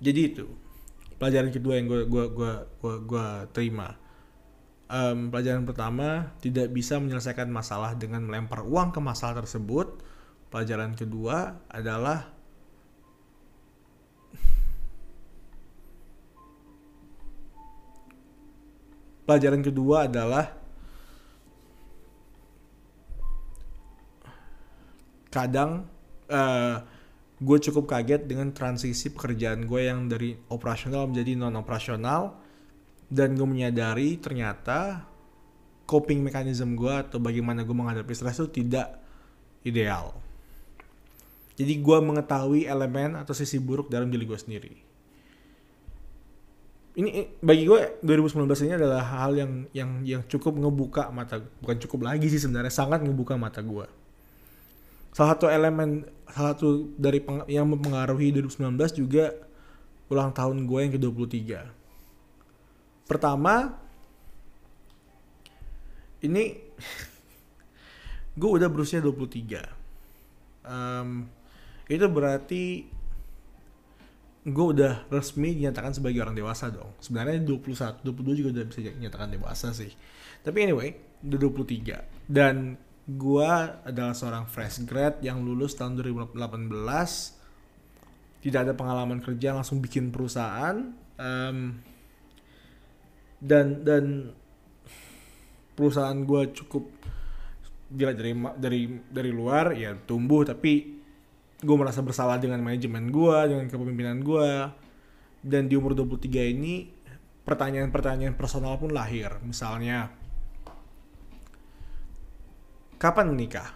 Jadi 0.00 0.20
itu 0.24 0.46
pelajaran 1.20 1.50
kedua 1.50 1.76
yang 1.76 1.90
gue 1.90 2.06
gua 2.06 2.24
gua 2.30 2.52
gua 2.80 2.94
gua 3.02 3.26
terima 3.50 3.98
um, 4.88 5.28
pelajaran 5.30 5.64
pertama 5.68 6.32
tidak 6.40 6.72
bisa 6.72 6.96
menyelesaikan 6.98 7.48
masalah 7.48 7.94
dengan 7.94 8.24
melempar 8.24 8.64
uang 8.64 8.90
ke 8.92 9.00
masalah 9.00 9.44
tersebut. 9.44 10.00
Pelajaran 10.48 10.96
kedua 10.96 11.60
adalah 11.68 12.32
pelajaran 19.28 19.60
kedua 19.60 20.08
adalah 20.08 20.56
kadang 25.28 25.84
uh, 26.32 26.80
gue 27.38 27.58
cukup 27.68 27.84
kaget 27.92 28.24
dengan 28.24 28.50
transisi 28.56 29.12
pekerjaan 29.12 29.68
gue 29.68 29.84
yang 29.84 30.08
dari 30.08 30.32
operasional 30.48 31.12
menjadi 31.12 31.36
non 31.36 31.60
operasional 31.60 32.47
dan 33.08 33.32
gue 33.34 33.48
menyadari 33.48 34.20
ternyata 34.20 35.08
coping 35.88 36.20
mechanism 36.20 36.76
gue 36.76 36.92
atau 36.92 37.16
bagaimana 37.16 37.64
gue 37.64 37.72
menghadapi 37.72 38.12
stres 38.12 38.36
itu 38.36 38.62
tidak 38.64 39.00
ideal. 39.64 40.12
Jadi 41.56 41.74
gue 41.80 41.98
mengetahui 41.98 42.68
elemen 42.68 43.16
atau 43.18 43.32
sisi 43.32 43.58
buruk 43.58 43.88
dalam 43.88 44.12
diri 44.12 44.28
gue 44.28 44.38
sendiri. 44.38 44.72
Ini 46.98 47.40
bagi 47.40 47.64
gue 47.64 48.02
2019 48.04 48.68
ini 48.68 48.74
adalah 48.74 49.02
hal 49.06 49.32
yang 49.34 49.52
yang 49.72 49.90
yang 50.02 50.22
cukup 50.28 50.54
ngebuka 50.58 51.14
mata 51.14 51.38
bukan 51.62 51.78
cukup 51.78 52.10
lagi 52.10 52.26
sih 52.26 52.42
sebenarnya 52.42 52.74
sangat 52.74 53.00
ngebuka 53.02 53.34
mata 53.40 53.64
gue. 53.64 53.86
Salah 55.16 55.34
satu 55.34 55.46
elemen 55.48 56.04
salah 56.28 56.52
satu 56.54 56.94
dari 56.94 57.22
peng, 57.24 57.42
yang 57.48 57.66
mempengaruhi 57.70 58.34
2019 58.34 58.76
juga 58.98 59.34
ulang 60.10 60.30
tahun 60.34 60.66
gue 60.68 60.78
yang 60.78 60.92
ke-23 60.98 61.77
Pertama, 63.08 63.72
ini 66.20 66.60
gue 68.38 68.50
udah 68.52 68.68
berusia 68.68 69.00
23. 69.00 69.64
Um, 70.68 71.24
itu 71.88 72.04
berarti 72.04 72.84
gue 74.48 74.66
udah 74.76 75.08
resmi 75.08 75.56
dinyatakan 75.56 75.96
sebagai 75.96 76.20
orang 76.20 76.36
dewasa 76.36 76.68
dong. 76.68 76.92
Sebenarnya 77.00 77.40
21, 77.42 78.04
22 78.04 78.38
juga 78.44 78.50
udah 78.60 78.64
bisa 78.68 78.80
dinyatakan 78.84 79.28
dewasa 79.32 79.72
sih. 79.72 79.92
Tapi 80.44 80.68
anyway, 80.68 80.92
udah 81.24 81.38
23. 81.40 82.28
Dan 82.28 82.76
gue 83.08 83.50
adalah 83.88 84.12
seorang 84.12 84.44
fresh 84.44 84.84
grad 84.84 85.16
yang 85.24 85.40
lulus 85.40 85.72
tahun 85.72 85.96
2018. 85.96 86.36
Tidak 88.38 88.60
ada 88.68 88.76
pengalaman 88.76 89.24
kerja, 89.24 89.56
langsung 89.56 89.80
bikin 89.80 90.12
perusahaan. 90.12 90.92
Um, 91.18 91.80
dan 93.38 93.86
dan 93.86 94.34
perusahaan 95.78 96.18
gue 96.26 96.42
cukup 96.62 96.84
gila 97.88 98.12
dari 98.12 98.34
dari 98.58 98.80
dari 99.08 99.30
luar 99.30 99.72
ya 99.72 99.94
tumbuh 99.94 100.44
tapi 100.44 100.98
gue 101.58 101.76
merasa 101.78 102.02
bersalah 102.02 102.38
dengan 102.38 102.62
manajemen 102.62 103.10
gue 103.10 103.36
dengan 103.50 103.66
kepemimpinan 103.70 104.18
gue 104.22 104.50
dan 105.42 105.70
di 105.70 105.74
umur 105.78 105.94
23 105.94 106.54
ini 106.54 106.98
pertanyaan-pertanyaan 107.48 108.36
personal 108.36 108.76
pun 108.76 108.92
lahir. 108.92 109.40
Misalnya 109.40 110.12
kapan 113.00 113.32
menikah? 113.32 113.72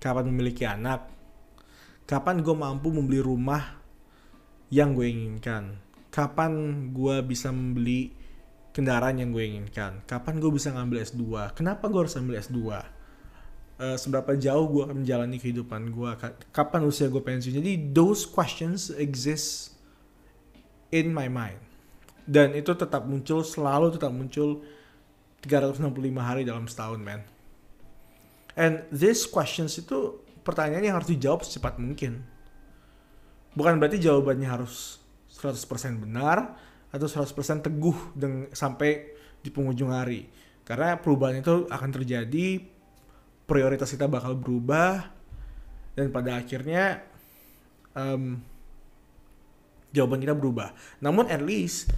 Kapan 0.00 0.24
memiliki 0.32 0.64
anak? 0.64 1.12
Kapan 2.08 2.40
gue 2.40 2.56
mampu 2.56 2.88
membeli 2.88 3.20
rumah 3.20 3.76
yang 4.72 4.96
gue 4.96 5.04
inginkan? 5.04 5.76
Kapan 6.08 6.88
gue 6.96 7.20
bisa 7.22 7.52
membeli 7.52 8.10
kendaraan 8.70 9.18
yang 9.18 9.30
gue 9.34 9.44
inginkan. 9.44 10.02
Kapan 10.06 10.38
gue 10.38 10.50
bisa 10.50 10.70
ngambil 10.70 11.02
S2 11.02 11.22
kenapa 11.54 11.90
gue 11.90 12.00
harus 12.06 12.16
ambil 12.18 12.38
S2 12.38 12.58
uh, 12.60 12.82
eh, 13.80 13.96
seberapa 13.98 14.36
jauh 14.36 14.66
gue 14.70 14.82
akan 14.86 14.96
menjalani 15.02 15.36
kehidupan 15.40 15.90
gue? 15.90 16.10
Kapan 16.54 16.80
usia 16.86 17.10
gue 17.10 17.22
pensiun? 17.22 17.58
Jadi 17.58 17.72
those 17.90 18.28
questions 18.28 18.92
exist 18.94 19.74
in 20.94 21.10
my 21.10 21.26
mind. 21.26 21.58
Dan 22.30 22.54
itu 22.54 22.70
tetap 22.76 23.08
muncul 23.08 23.42
selalu 23.42 23.96
tetap 23.96 24.14
muncul 24.14 24.62
365 25.42 25.88
hari 26.20 26.42
dalam 26.46 26.68
setahun 26.68 27.00
man. 27.00 27.24
And 28.54 28.84
these 28.92 29.24
questions 29.24 29.74
itu 29.80 30.20
pertanyaan 30.44 30.84
yang 30.84 30.96
harus 31.00 31.10
dijawab 31.10 31.42
secepat 31.42 31.80
mungkin. 31.80 32.22
Bukan 33.56 33.82
berarti 33.82 33.98
jawabannya 33.98 34.46
harus 34.46 35.02
100% 35.32 36.04
benar 36.04 36.54
atau 36.90 37.06
100% 37.06 37.66
teguh 37.66 37.98
dengan 38.18 38.50
sampai 38.50 39.14
di 39.40 39.48
penghujung 39.48 39.94
hari. 39.94 40.26
Karena 40.66 40.98
perubahan 40.98 41.42
itu 41.42 41.66
akan 41.70 41.90
terjadi, 41.90 42.62
prioritas 43.46 43.90
kita 43.90 44.06
bakal 44.06 44.38
berubah, 44.38 45.06
dan 45.94 46.14
pada 46.14 46.38
akhirnya 46.38 47.02
um, 47.94 48.38
jawaban 49.90 50.22
kita 50.22 50.34
berubah. 50.34 50.74
Namun 51.02 51.26
at 51.30 51.42
least 51.42 51.90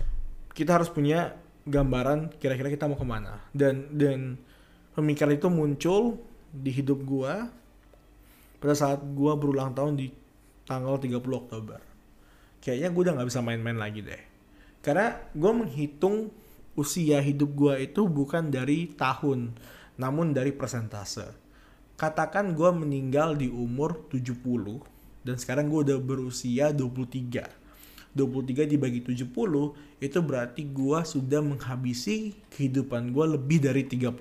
kita 0.57 0.81
harus 0.81 0.89
punya 0.89 1.37
gambaran 1.69 2.37
kira-kira 2.41 2.73
kita 2.73 2.89
mau 2.89 2.97
ke 2.97 3.05
mana. 3.05 3.45
Dan 3.53 3.93
dan 3.93 4.41
pemikiran 4.97 5.37
itu 5.37 5.49
muncul 5.53 6.21
di 6.53 6.73
hidup 6.73 7.01
gua 7.05 7.49
pada 8.61 8.73
saat 8.77 9.01
gua 9.13 9.37
berulang 9.37 9.77
tahun 9.77 10.01
di 10.01 10.09
tanggal 10.65 10.97
30 10.97 11.21
Oktober. 11.21 11.81
Kayaknya 12.63 12.89
gue 12.95 13.03
udah 13.03 13.15
gak 13.19 13.27
bisa 13.27 13.43
main-main 13.43 13.75
lagi 13.75 14.07
deh 14.07 14.32
karena 14.83 15.15
gue 15.31 15.53
menghitung 15.55 16.35
usia 16.75 17.23
hidup 17.23 17.55
gue 17.55 17.87
itu 17.87 18.11
bukan 18.11 18.51
dari 18.51 18.91
tahun, 18.93 19.55
namun 19.95 20.35
dari 20.35 20.51
persentase. 20.51 21.39
Katakan 21.95 22.59
gue 22.59 22.71
meninggal 22.75 23.39
di 23.39 23.47
umur 23.47 24.11
70 24.11 24.43
dan 25.23 25.39
sekarang 25.39 25.71
gue 25.71 25.87
udah 25.87 25.99
berusia 26.03 26.75
23. 26.75 27.62
23 28.12 28.69
dibagi 28.69 29.01
70 29.01 29.33
itu 30.03 30.19
berarti 30.21 30.62
gue 30.69 30.99
sudah 31.07 31.41
menghabisi 31.41 32.37
kehidupan 32.53 33.15
gue 33.15 33.39
lebih 33.39 33.62
dari 33.62 33.87
30%. 33.87 34.12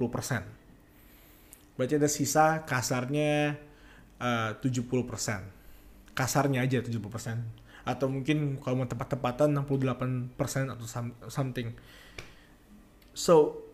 Berarti 1.75 1.93
ada 1.97 2.07
sisa 2.07 2.61
kasarnya 2.63 3.57
uh, 4.21 4.53
70%. 4.61 6.13
Kasarnya 6.13 6.61
aja 6.61 6.85
70%. 6.85 7.60
Atau 7.83 8.07
mungkin 8.09 8.61
kalau 8.61 8.83
mau 8.83 8.89
tepat-tepatan 8.89 9.53
68% 9.65 10.37
atau 10.73 10.85
something. 11.27 11.73
So, 13.11 13.65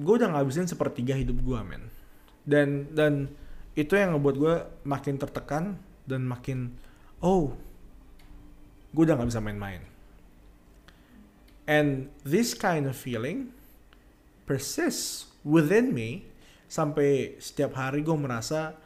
gue 0.00 0.14
udah 0.18 0.32
ngabisin 0.32 0.66
sepertiga 0.66 1.14
hidup 1.14 1.38
gue 1.40 1.60
men. 1.62 1.92
Dan 2.42 2.90
dan 2.90 3.30
itu 3.72 3.96
yang 3.96 4.16
ngebuat 4.16 4.36
gue 4.36 4.54
makin 4.84 5.16
tertekan 5.16 5.80
dan 6.04 6.28
makin 6.28 6.76
oh 7.24 7.56
gue 8.92 9.02
udah 9.08 9.16
gak 9.16 9.32
bisa 9.32 9.40
main-main 9.40 9.80
and 11.64 12.12
this 12.20 12.52
kind 12.52 12.84
of 12.84 12.92
feeling 12.92 13.54
persists 14.44 15.32
within 15.40 15.96
me 15.96 16.28
sampai 16.68 17.38
setiap 17.40 17.72
hari 17.78 18.04
gue 18.04 18.16
merasa 18.16 18.76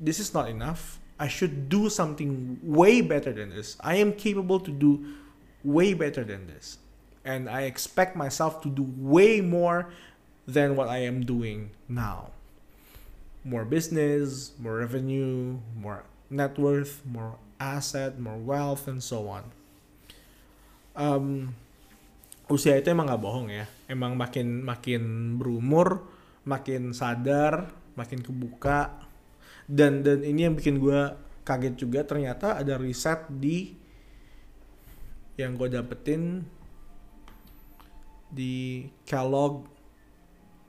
this 0.00 0.16
is 0.16 0.32
not 0.32 0.48
enough 0.48 0.97
I 1.18 1.26
should 1.26 1.68
do 1.68 1.90
something 1.90 2.58
way 2.62 3.02
better 3.02 3.32
than 3.34 3.50
this 3.50 3.76
I 3.82 3.96
am 3.98 4.14
capable 4.14 4.60
to 4.60 4.70
do 4.70 5.18
way 5.66 5.92
better 5.94 6.22
than 6.22 6.46
this 6.46 6.78
and 7.26 7.50
I 7.50 7.62
expect 7.66 8.14
myself 8.16 8.62
to 8.62 8.70
do 8.70 8.86
way 8.96 9.40
more 9.42 9.90
than 10.46 10.76
what 10.76 10.88
I 10.88 11.04
am 11.04 11.26
doing 11.26 11.70
now 11.88 12.30
more 13.48 13.64
business, 13.64 14.52
more 14.60 14.84
revenue, 14.84 15.58
more 15.72 16.04
net 16.28 16.60
worth, 16.60 17.00
more 17.08 17.40
asset, 17.56 18.20
more 18.20 18.36
wealth, 18.36 18.84
and 18.84 19.00
so 19.00 19.32
on. 19.32 19.44
Um, 20.92 21.56
usia 22.50 22.76
itu 22.76 22.92
emang 22.92 23.08
gak 23.08 23.22
bohong 23.24 23.48
ya. 23.48 23.64
Emang 23.88 24.18
makin 24.18 24.60
makin 24.60 25.34
berumur, 25.40 26.04
makin 26.44 26.92
sadar, 26.92 27.72
makin 27.96 28.20
kebuka. 28.20 29.07
Dan 29.68 30.00
dan 30.00 30.24
ini 30.24 30.48
yang 30.48 30.56
bikin 30.56 30.80
gue 30.80 31.12
kaget 31.44 31.76
juga 31.76 32.00
ternyata 32.08 32.56
ada 32.56 32.80
riset 32.80 33.28
di 33.28 33.76
yang 35.36 35.54
gue 35.54 35.68
dapetin 35.68 36.42
di 38.32 38.88
Kellogg 39.04 39.68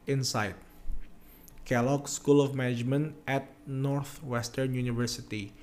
Insight 0.08 0.70
Kellogg 1.70 2.10
School 2.10 2.42
of 2.42 2.58
Management 2.58 3.14
at 3.30 3.46
Northwestern 3.70 4.74
University. 4.74 5.54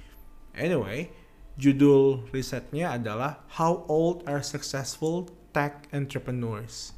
Anyway, 0.55 1.11
judul 1.59 2.31
risetnya 2.31 2.95
adalah 2.95 3.43
How 3.59 3.83
Old 3.91 4.23
Are 4.23 4.39
Successful 4.39 5.27
Tech 5.51 5.91
Entrepreneurs. 5.91 6.95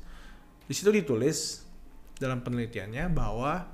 Di 0.68 0.76
situ 0.76 0.92
ditulis 0.92 1.64
dalam 2.21 2.45
penelitiannya 2.45 3.09
bahwa 3.09 3.73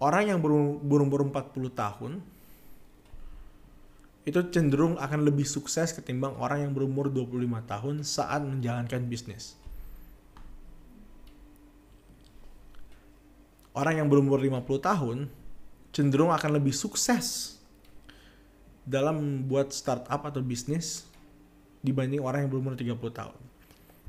orang 0.00 0.32
yang 0.32 0.38
berumur 0.82 1.28
40 1.28 1.70
tahun 1.76 2.12
itu 4.24 4.40
cenderung 4.52 5.00
akan 5.00 5.20
lebih 5.24 5.48
sukses 5.48 5.96
ketimbang 5.96 6.36
orang 6.36 6.68
yang 6.68 6.72
berumur 6.76 7.08
25 7.08 7.70
tahun 7.70 7.94
saat 8.04 8.44
menjalankan 8.44 9.04
bisnis. 9.08 9.60
orang 13.74 14.02
yang 14.02 14.08
berumur 14.10 14.42
50 14.42 14.66
tahun 14.82 15.18
cenderung 15.94 16.34
akan 16.34 16.50
lebih 16.58 16.74
sukses 16.74 17.58
dalam 18.86 19.18
membuat 19.22 19.70
startup 19.70 20.22
atau 20.26 20.42
bisnis 20.42 21.06
dibanding 21.80 22.22
orang 22.22 22.46
yang 22.46 22.50
berumur 22.50 22.74
30 22.74 22.98
tahun. 23.14 23.38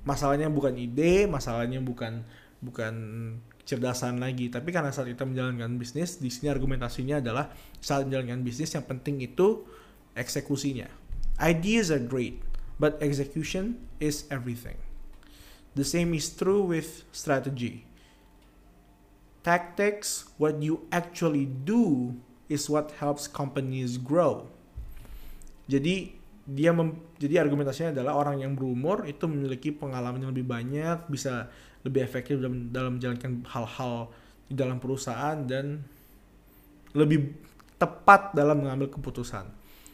Masalahnya 0.02 0.50
bukan 0.50 0.74
ide, 0.76 1.30
masalahnya 1.30 1.78
bukan 1.78 2.26
bukan 2.62 2.94
cerdasan 3.64 4.18
lagi, 4.18 4.50
tapi 4.50 4.74
karena 4.74 4.90
saat 4.90 5.10
kita 5.10 5.24
menjalankan 5.24 5.78
bisnis, 5.78 6.18
di 6.18 6.34
sini 6.34 6.50
argumentasinya 6.50 7.22
adalah 7.22 7.54
saat 7.80 8.10
menjalankan 8.10 8.42
bisnis 8.42 8.74
yang 8.74 8.86
penting 8.86 9.22
itu 9.22 9.64
eksekusinya. 10.18 10.90
Ideas 11.42 11.90
are 11.90 12.02
great, 12.02 12.42
but 12.82 12.98
execution 13.02 13.78
is 14.02 14.26
everything. 14.30 14.78
The 15.78 15.88
same 15.88 16.12
is 16.14 16.28
true 16.28 16.68
with 16.68 17.08
strategy 17.16 17.92
Tactics, 19.42 20.30
what 20.38 20.62
you 20.62 20.86
actually 20.94 21.50
do 21.50 22.14
is 22.46 22.70
what 22.70 22.94
helps 23.02 23.26
companies 23.26 23.98
grow. 23.98 24.46
Jadi 25.66 26.14
dia 26.46 26.70
mem, 26.70 27.02
jadi 27.18 27.42
argumentasinya 27.42 27.98
adalah 27.98 28.22
orang 28.22 28.46
yang 28.46 28.54
berumur 28.54 29.10
itu 29.10 29.26
memiliki 29.26 29.74
pengalaman 29.74 30.22
yang 30.22 30.30
lebih 30.30 30.46
banyak, 30.46 31.10
bisa 31.10 31.50
lebih 31.82 32.02
efektif 32.06 32.38
dalam 32.42 32.70
dalam 32.70 32.92
menjalankan 32.98 33.46
hal-hal 33.50 34.12
di 34.46 34.54
dalam 34.54 34.78
perusahaan 34.78 35.38
dan 35.48 35.82
lebih 36.92 37.34
tepat 37.80 38.36
dalam 38.36 38.62
mengambil 38.62 38.92
keputusan. 38.92 39.48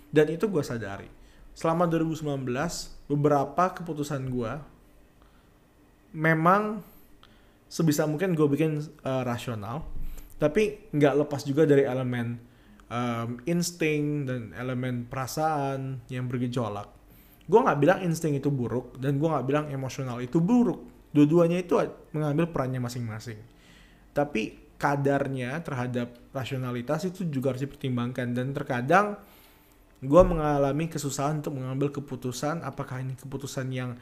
Dan 0.09 0.33
itu 0.33 0.49
gue 0.49 0.63
sadari. 0.63 1.07
Selama 1.53 1.85
2019, 1.89 2.43
beberapa 3.07 3.71
keputusan 3.71 4.27
gue 4.27 4.51
memang 6.15 6.83
sebisa 7.67 8.07
mungkin 8.07 8.35
gue 8.35 8.47
bikin 8.47 8.79
uh, 9.03 9.23
rasional 9.27 9.83
tapi 10.37 10.87
nggak 10.93 11.13
lepas 11.25 11.41
juga 11.43 11.67
dari 11.67 11.83
elemen 11.83 12.39
um, 12.87 13.39
insting 13.43 14.23
dan 14.27 14.55
elemen 14.55 15.07
perasaan 15.07 16.03
yang 16.07 16.27
bergejolak 16.31 16.87
gue 17.47 17.59
nggak 17.59 17.79
bilang 17.79 17.99
insting 18.03 18.35
itu 18.35 18.47
buruk 18.51 18.95
dan 18.99 19.19
gue 19.19 19.27
nggak 19.27 19.45
bilang 19.47 19.65
emosional 19.71 20.19
itu 20.23 20.39
buruk 20.39 20.96
dua-duanya 21.11 21.63
itu 21.63 21.77
mengambil 22.11 22.49
perannya 22.51 22.81
masing-masing. 22.83 23.39
Tapi 24.11 24.57
kadarnya 24.77 25.57
terhadap 25.61 26.13
rasionalitas 26.33 27.09
itu 27.09 27.25
juga 27.27 27.53
harus 27.53 27.63
dipertimbangkan. 27.65 28.33
Dan 28.33 28.53
terkadang 28.53 29.17
gue 29.97 30.23
mengalami 30.23 30.85
kesusahan 30.89 31.41
untuk 31.41 31.57
mengambil 31.57 31.89
keputusan 31.89 32.61
apakah 32.61 33.01
ini 33.01 33.17
keputusan 33.17 33.67
yang 33.73 33.97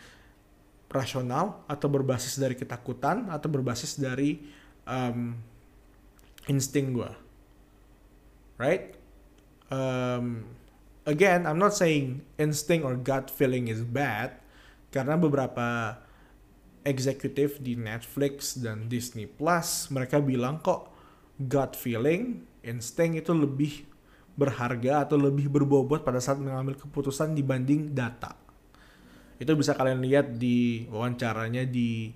rasional 0.92 1.64
atau 1.72 1.88
berbasis 1.88 2.36
dari 2.38 2.54
ketakutan 2.54 3.32
atau 3.32 3.48
berbasis 3.48 3.96
dari 3.96 4.44
um, 4.86 5.34
insting 6.52 6.94
gue 6.94 7.26
right? 8.60 8.96
Um, 9.72 10.46
again 11.04 11.44
I'm 11.44 11.60
not 11.60 11.74
saying 11.74 12.24
instinct 12.38 12.86
or 12.86 12.96
gut 12.96 13.32
feeling 13.32 13.68
is 13.68 13.82
bad 13.84 14.40
karena 14.94 15.20
beberapa 15.20 16.00
eksekutif 16.86 17.60
di 17.60 17.74
Netflix 17.76 18.56
dan 18.62 18.86
Disney 18.88 19.26
Plus 19.26 19.90
mereka 19.90 20.22
bilang 20.22 20.62
kok 20.62 20.94
gut 21.42 21.74
feeling 21.76 22.46
insting 22.62 23.18
itu 23.18 23.34
lebih 23.34 23.84
berharga 24.38 25.10
atau 25.10 25.18
lebih 25.18 25.50
berbobot 25.52 26.06
pada 26.06 26.22
saat 26.22 26.38
mengambil 26.38 26.78
keputusan 26.78 27.34
dibanding 27.34 27.92
data 27.92 28.38
itu 29.36 29.52
bisa 29.52 29.76
kalian 29.76 30.00
lihat 30.00 30.40
di 30.40 30.88
wawancaranya 30.88 31.68
di 31.68 32.16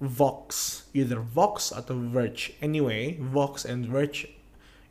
Vox, 0.00 0.88
either 0.96 1.20
Vox 1.20 1.76
atau 1.76 1.92
Verge. 1.92 2.56
Anyway, 2.64 3.20
Vox 3.20 3.68
and 3.68 3.84
Verge 3.84 4.32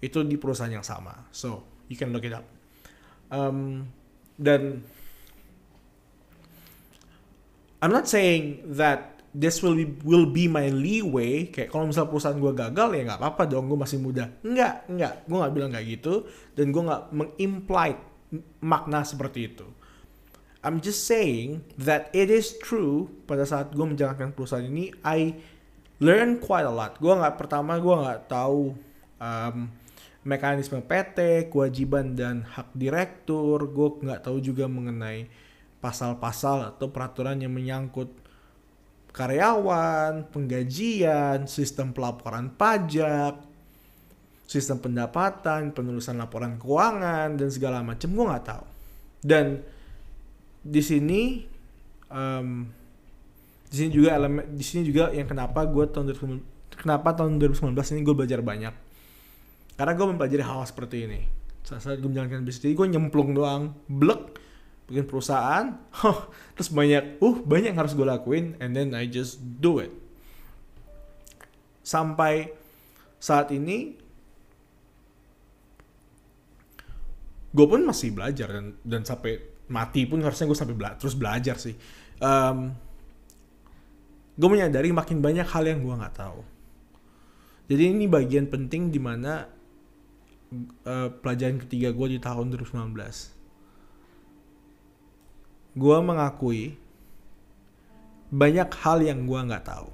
itu 0.05 0.21
di 0.21 0.37
perusahaan 0.37 0.69
yang 0.69 0.85
sama. 0.85 1.25
So, 1.33 1.65
you 1.89 1.97
can 1.97 2.13
look 2.13 2.21
it 2.21 2.33
up. 2.33 2.45
Um, 3.33 3.89
dan 4.37 4.85
I'm 7.79 7.95
not 7.95 8.11
saying 8.11 8.67
that 8.75 9.19
this 9.31 9.61
will 9.61 9.77
be 9.77 9.87
will 10.03 10.27
be 10.27 10.49
my 10.49 10.67
leeway 10.73 11.47
kayak 11.53 11.69
kalau 11.69 11.85
misal 11.85 12.09
perusahaan 12.09 12.35
gue 12.35 12.53
gagal 12.53 12.89
ya 12.97 13.01
nggak 13.05 13.19
apa-apa 13.21 13.43
dong 13.45 13.69
gue 13.69 13.77
masih 13.77 14.01
muda 14.01 14.33
nggak 14.41 14.89
nggak 14.89 15.13
gue 15.29 15.37
nggak 15.37 15.53
bilang 15.53 15.71
kayak 15.71 15.87
gitu 16.01 16.25
dan 16.57 16.73
gue 16.73 16.81
nggak 16.81 17.03
mengimply 17.13 17.89
makna 18.65 19.05
seperti 19.05 19.53
itu 19.53 19.67
I'm 20.59 20.83
just 20.83 21.07
saying 21.07 21.63
that 21.79 22.11
it 22.11 22.27
is 22.27 22.57
true 22.59 23.07
pada 23.29 23.47
saat 23.47 23.71
gue 23.71 23.85
menjalankan 23.85 24.35
perusahaan 24.35 24.65
ini 24.65 24.91
I 25.07 25.39
learn 26.03 26.43
quite 26.43 26.67
a 26.67 26.73
lot. 26.73 26.99
Gue 26.99 27.15
nggak 27.15 27.39
pertama 27.39 27.79
gue 27.79 27.95
nggak 27.95 28.27
tahu 28.27 28.75
um, 29.23 29.55
mekanisme 30.27 30.83
PT, 30.83 31.47
kewajiban 31.47 32.11
dan 32.11 32.43
hak 32.43 32.75
direktur. 32.75 33.71
Gue 33.71 34.03
nggak 34.03 34.27
tahu 34.27 34.43
juga 34.43 34.67
mengenai 34.67 35.31
pasal-pasal 35.79 36.75
atau 36.75 36.91
peraturan 36.91 37.39
yang 37.39 37.55
menyangkut 37.55 38.11
karyawan, 39.09 40.29
penggajian, 40.29 41.49
sistem 41.49 41.95
pelaporan 41.95 42.51
pajak, 42.53 43.41
sistem 44.45 44.81
pendapatan, 44.81 45.73
penulisan 45.73 46.17
laporan 46.17 46.57
keuangan 46.61 47.35
dan 47.35 47.49
segala 47.49 47.81
macam. 47.81 48.09
Gue 48.11 48.25
nggak 48.25 48.45
tahu. 48.45 48.65
Dan 49.19 49.59
di 50.59 50.81
sini 50.83 51.43
um, 52.11 52.67
di 53.69 53.75
sini 53.75 53.89
juga 53.93 54.17
elemen 54.17 54.43
di 54.57 54.65
sini 54.65 54.81
juga 54.81 55.13
yang 55.13 55.29
kenapa 55.29 55.63
gue 55.69 55.85
tahun 55.87 56.09
2019, 56.11 56.81
kenapa 56.81 57.13
tahun 57.13 57.37
2019 57.37 57.93
ini 57.95 58.01
gue 58.01 58.15
belajar 58.15 58.39
banyak? 58.41 58.73
Karena 59.77 59.93
gue 59.95 60.05
mempelajari 60.11 60.43
hal, 60.43 60.59
hal 60.59 60.67
seperti 60.67 61.07
ini. 61.07 61.21
Saat, 61.63 61.85
saat 61.85 61.97
gue 62.01 62.09
menjalankan 62.09 62.43
bisnis 62.43 62.65
jadi 62.65 62.75
gue 62.75 62.87
nyemplung 62.89 63.31
doang 63.37 63.77
blek 63.85 64.48
bikin 64.89 65.05
perusahaan 65.05 65.77
huh, 66.01 66.19
terus 66.57 66.73
banyak 66.73 67.21
uh 67.21 67.37
banyak 67.45 67.71
yang 67.71 67.79
harus 67.79 67.93
gue 67.93 68.03
lakuin 68.03 68.57
and 68.57 68.73
then 68.73 68.97
I 68.97 69.05
just 69.05 69.37
do 69.61 69.77
it. 69.79 69.93
Sampai 71.85 72.51
saat 73.21 73.53
ini 73.53 73.95
gue 77.49 77.65
pun 77.65 77.81
masih 77.85 78.13
belajar 78.13 78.49
dan 78.49 78.77
dan 78.81 79.01
sampai 79.05 79.41
mati 79.69 80.09
pun 80.09 80.21
harusnya 80.25 80.49
gue 80.49 80.57
sampai 80.57 80.75
bela 80.75 80.97
terus 80.97 81.13
belajar 81.13 81.55
sih. 81.61 81.77
Um, 82.19 82.73
gue 84.35 84.49
menyadari 84.49 84.89
makin 84.89 85.21
banyak 85.21 85.45
hal 85.45 85.63
yang 85.69 85.85
gue 85.85 85.93
nggak 85.93 86.17
tahu. 86.17 86.41
Jadi 87.69 87.93
ini 87.93 88.09
bagian 88.09 88.49
penting 88.49 88.89
di 88.89 88.97
mana 88.97 89.45
uh, 90.89 91.09
pelajaran 91.21 91.61
ketiga 91.61 91.93
gue 91.93 92.17
di 92.17 92.19
tahun 92.19 92.49
2019 92.57 93.38
gue 95.79 95.97
mengakui 96.03 96.75
banyak 98.29 98.69
hal 98.83 98.99
yang 98.99 99.23
gue 99.23 99.39
nggak 99.39 99.65
tahu. 99.65 99.89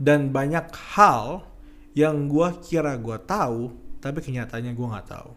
Dan 0.00 0.32
banyak 0.32 0.72
hal 0.96 1.46
yang 1.92 2.26
gue 2.26 2.48
kira 2.64 2.96
gue 2.96 3.18
tahu 3.22 3.70
tapi 4.00 4.18
kenyataannya 4.24 4.72
gue 4.72 4.88
nggak 4.88 5.08
tahu. 5.12 5.30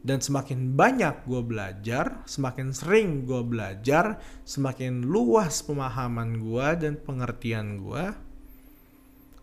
Dan 0.00 0.24
semakin 0.24 0.72
banyak 0.72 1.28
gue 1.28 1.42
belajar 1.44 2.24
semakin 2.24 2.72
sering 2.72 3.28
gue 3.28 3.44
belajar 3.44 4.16
semakin 4.48 5.04
luas 5.04 5.60
pemahaman 5.60 6.40
gue 6.40 6.66
dan 6.80 6.96
pengertian 6.96 7.84
gue 7.84 8.04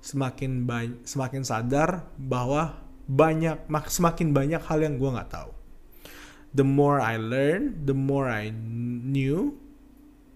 semakin 0.02 0.66
semakin 1.06 1.44
sadar 1.46 2.10
bahwa 2.18 2.74
banyak 3.06 3.70
semakin 3.86 4.34
banyak 4.34 4.62
hal 4.66 4.82
yang 4.82 4.98
gue 4.98 5.10
nggak 5.14 5.30
tahu 5.30 5.57
the 6.58 6.66
more 6.66 6.98
I 6.98 7.22
learn, 7.22 7.86
the 7.86 7.94
more 7.94 8.26
I 8.26 8.50
knew, 8.50 9.62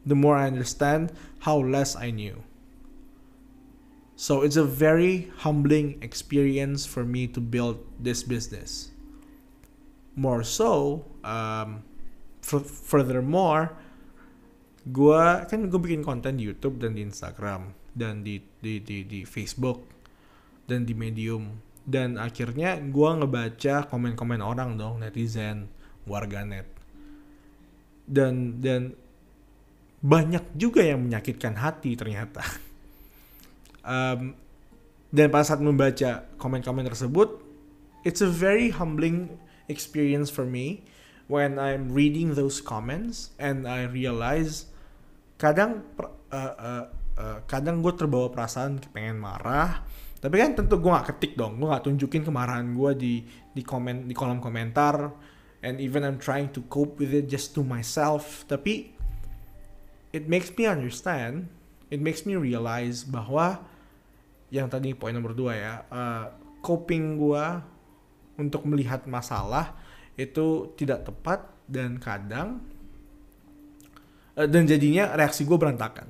the 0.06 0.14
more 0.14 0.38
I 0.38 0.46
understand 0.46 1.10
how 1.50 1.58
less 1.58 1.98
I 1.98 2.14
knew. 2.14 2.46
So 4.14 4.46
it's 4.46 4.56
a 4.56 4.64
very 4.64 5.34
humbling 5.42 5.98
experience 6.06 6.86
for 6.86 7.02
me 7.02 7.26
to 7.34 7.42
build 7.42 7.82
this 7.98 8.22
business. 8.22 8.94
More 10.14 10.46
so, 10.46 11.02
um, 11.26 11.82
furthermore, 12.46 13.74
gue 14.86 15.26
kan 15.50 15.74
gue 15.74 15.82
bikin 15.82 16.06
konten 16.06 16.38
di 16.38 16.46
YouTube 16.46 16.78
dan 16.78 16.94
di 16.94 17.02
Instagram 17.02 17.74
dan 17.98 18.22
di 18.22 18.46
di 18.62 18.78
di, 18.78 19.02
di 19.10 19.26
Facebook 19.26 19.90
dan 20.70 20.86
di 20.86 20.94
Medium 20.94 21.58
dan 21.86 22.22
akhirnya 22.22 22.78
gue 22.78 23.10
ngebaca 23.10 23.90
komen-komen 23.90 24.42
orang 24.42 24.78
dong 24.78 25.02
netizen 25.02 25.81
warganet. 26.08 26.68
Dan 28.06 28.60
dan 28.60 28.98
banyak 30.02 30.58
juga 30.58 30.82
yang 30.82 31.06
menyakitkan 31.06 31.58
hati 31.58 31.94
ternyata. 31.98 32.42
Um, 33.82 34.38
dan 35.10 35.34
pada 35.34 35.42
saat 35.42 35.58
membaca 35.58 36.30
komen-komen 36.38 36.86
tersebut 36.86 37.42
it's 38.06 38.24
a 38.24 38.30
very 38.30 38.72
humbling 38.72 39.38
experience 39.68 40.32
for 40.32 40.48
me 40.48 40.86
when 41.28 41.60
I'm 41.60 41.92
reading 41.92 42.34
those 42.36 42.60
comments 42.60 43.32
and 43.38 43.68
I 43.68 43.88
realize 43.88 44.68
kadang 45.38 45.86
uh, 46.32 46.36
uh, 46.36 46.86
uh, 47.18 47.40
kadang 47.46 47.80
gue 47.84 47.94
terbawa 47.96 48.32
perasaan 48.32 48.82
pengen 48.92 49.20
marah 49.20 49.84
tapi 50.22 50.38
kan 50.38 50.54
tentu 50.54 50.78
gue 50.78 50.92
gak 50.92 51.18
ketik 51.18 51.34
dong 51.34 51.58
gue 51.58 51.68
gak 51.70 51.88
tunjukin 51.88 52.22
kemarahan 52.22 52.72
gue 52.76 52.92
di 52.94 53.14
di 53.52 53.62
komen 53.66 54.06
di 54.06 54.14
kolom 54.14 54.38
komentar 54.38 54.96
and 55.62 55.78
even 55.78 56.02
I'm 56.02 56.18
trying 56.18 56.50
to 56.58 56.62
cope 56.68 56.98
with 56.98 57.14
it 57.14 57.30
just 57.30 57.54
to 57.58 57.62
myself. 57.62 58.46
Tapi 58.50 58.94
it 60.12 60.28
makes 60.28 60.52
me 60.54 60.68
understand 60.68 61.48
it 61.92 62.00
makes 62.00 62.24
me 62.24 62.36
realize 62.36 63.04
bahwa 63.04 63.64
yang 64.52 64.68
tadi 64.68 64.92
poin 64.96 65.16
nomor 65.16 65.32
dua 65.32 65.54
ya 65.56 65.74
uh, 65.88 66.26
coping 66.60 67.16
gue 67.16 67.46
untuk 68.40 68.68
melihat 68.68 69.08
masalah 69.08 69.76
itu 70.20 70.76
tidak 70.76 71.08
tepat 71.08 71.48
dan 71.72 71.96
kadang 72.00 72.60
uh, 74.36 74.48
dan 74.48 74.68
jadinya 74.68 75.16
reaksi 75.16 75.48
gue 75.48 75.56
berantakan. 75.56 76.08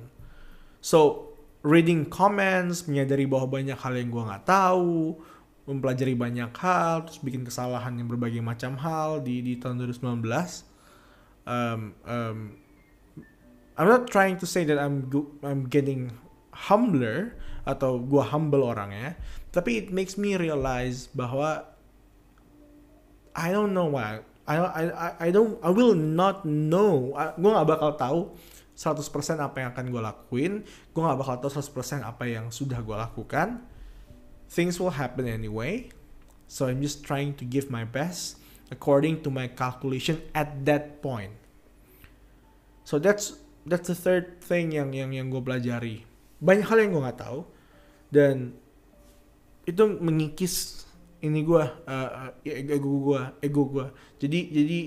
So 0.82 1.30
reading 1.62 2.10
comments 2.10 2.90
menyadari 2.90 3.26
bahwa 3.30 3.62
banyak 3.62 3.78
hal 3.78 3.94
yang 3.94 4.10
gue 4.10 4.22
nggak 4.26 4.46
tahu 4.46 5.18
mempelajari 5.62 6.18
banyak 6.18 6.50
hal 6.58 7.06
terus 7.06 7.22
bikin 7.22 7.46
kesalahan 7.46 7.94
yang 7.94 8.10
berbagai 8.10 8.42
macam 8.42 8.74
hal 8.82 9.22
di 9.22 9.40
di 9.42 9.54
tahun 9.62 9.78
2019 9.78 10.26
um, 11.46 11.94
um, 12.02 12.38
I'm 13.78 13.88
not 13.88 14.10
trying 14.10 14.36
to 14.42 14.46
say 14.46 14.66
that 14.66 14.76
I'm 14.76 15.06
I'm 15.46 15.70
getting 15.70 16.12
humbler 16.52 17.38
atau 17.62 18.02
gua 18.02 18.26
humble 18.26 18.66
orangnya 18.66 19.14
tapi 19.54 19.78
it 19.78 19.88
makes 19.94 20.18
me 20.18 20.34
realize 20.34 21.12
bahwa 21.14 21.72
I 23.32 23.52
don't 23.52 23.72
know 23.72 23.88
why. 23.92 24.24
I 24.48 24.56
I 24.58 24.84
I 25.20 25.28
don't 25.30 25.60
I 25.62 25.70
will 25.70 25.94
not 25.94 26.44
know. 26.44 27.16
Gue 27.36 27.50
nggak 27.52 27.68
bakal 27.68 27.90
tahu 27.96 28.20
100% 28.74 29.38
apa 29.38 29.56
yang 29.62 29.68
akan 29.76 29.84
gue 29.88 30.02
lakuin. 30.02 30.52
Gue 30.92 31.02
nggak 31.04 31.18
bakal 31.20 31.34
tahu 31.44 31.52
100% 31.62 32.02
apa 32.02 32.24
yang 32.28 32.48
sudah 32.52 32.80
gue 32.80 32.96
lakukan 32.96 33.62
things 34.52 34.76
will 34.76 34.92
happen 34.92 35.24
anyway. 35.24 35.88
So 36.44 36.68
I'm 36.68 36.84
just 36.84 37.00
trying 37.00 37.32
to 37.40 37.48
give 37.48 37.72
my 37.72 37.88
best 37.88 38.36
according 38.68 39.24
to 39.24 39.32
my 39.32 39.48
calculation 39.48 40.20
at 40.36 40.68
that 40.68 41.00
point. 41.00 41.32
So 42.84 43.00
that's 43.00 43.40
that's 43.64 43.88
the 43.88 43.96
third 43.96 44.44
thing 44.44 44.76
yang 44.76 44.92
yang 44.92 45.16
yang 45.16 45.32
gue 45.32 45.40
pelajari. 45.40 46.04
Banyak 46.44 46.68
hal 46.68 46.78
yang 46.84 46.92
gue 46.92 47.02
nggak 47.08 47.20
tahu 47.24 47.48
dan 48.12 48.52
itu 49.64 49.82
mengikis 49.96 50.84
ini 51.24 51.40
gue 51.40 51.64
uh, 51.64 52.36
ego 52.44 52.92
gue 53.08 53.20
ego 53.40 53.62
gue. 53.72 53.86
Jadi 54.20 54.40
jadi 54.52 54.80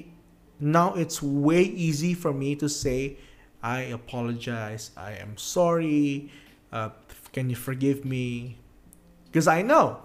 now 0.61 0.93
it's 0.93 1.25
way 1.25 1.65
easy 1.65 2.13
for 2.13 2.29
me 2.29 2.53
to 2.53 2.69
say 2.69 3.17
I 3.65 3.89
apologize, 3.89 4.93
I 4.93 5.17
am 5.17 5.41
sorry, 5.41 6.29
uh, 6.69 6.93
can 7.33 7.49
you 7.49 7.57
forgive 7.57 8.05
me, 8.05 8.61
Cause 9.35 9.51
I 9.51 9.67
know, 9.67 9.99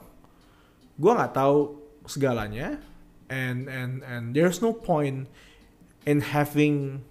gue 0.99 1.07
nggak 1.07 1.38
tahu 1.38 1.79
segalanya, 2.03 2.83
and 3.31 3.71
and 3.71 4.03
and 4.03 4.35
there's 4.35 4.59
no 4.59 4.75
point 4.75 5.31
in 6.03 6.35
having 6.35 7.07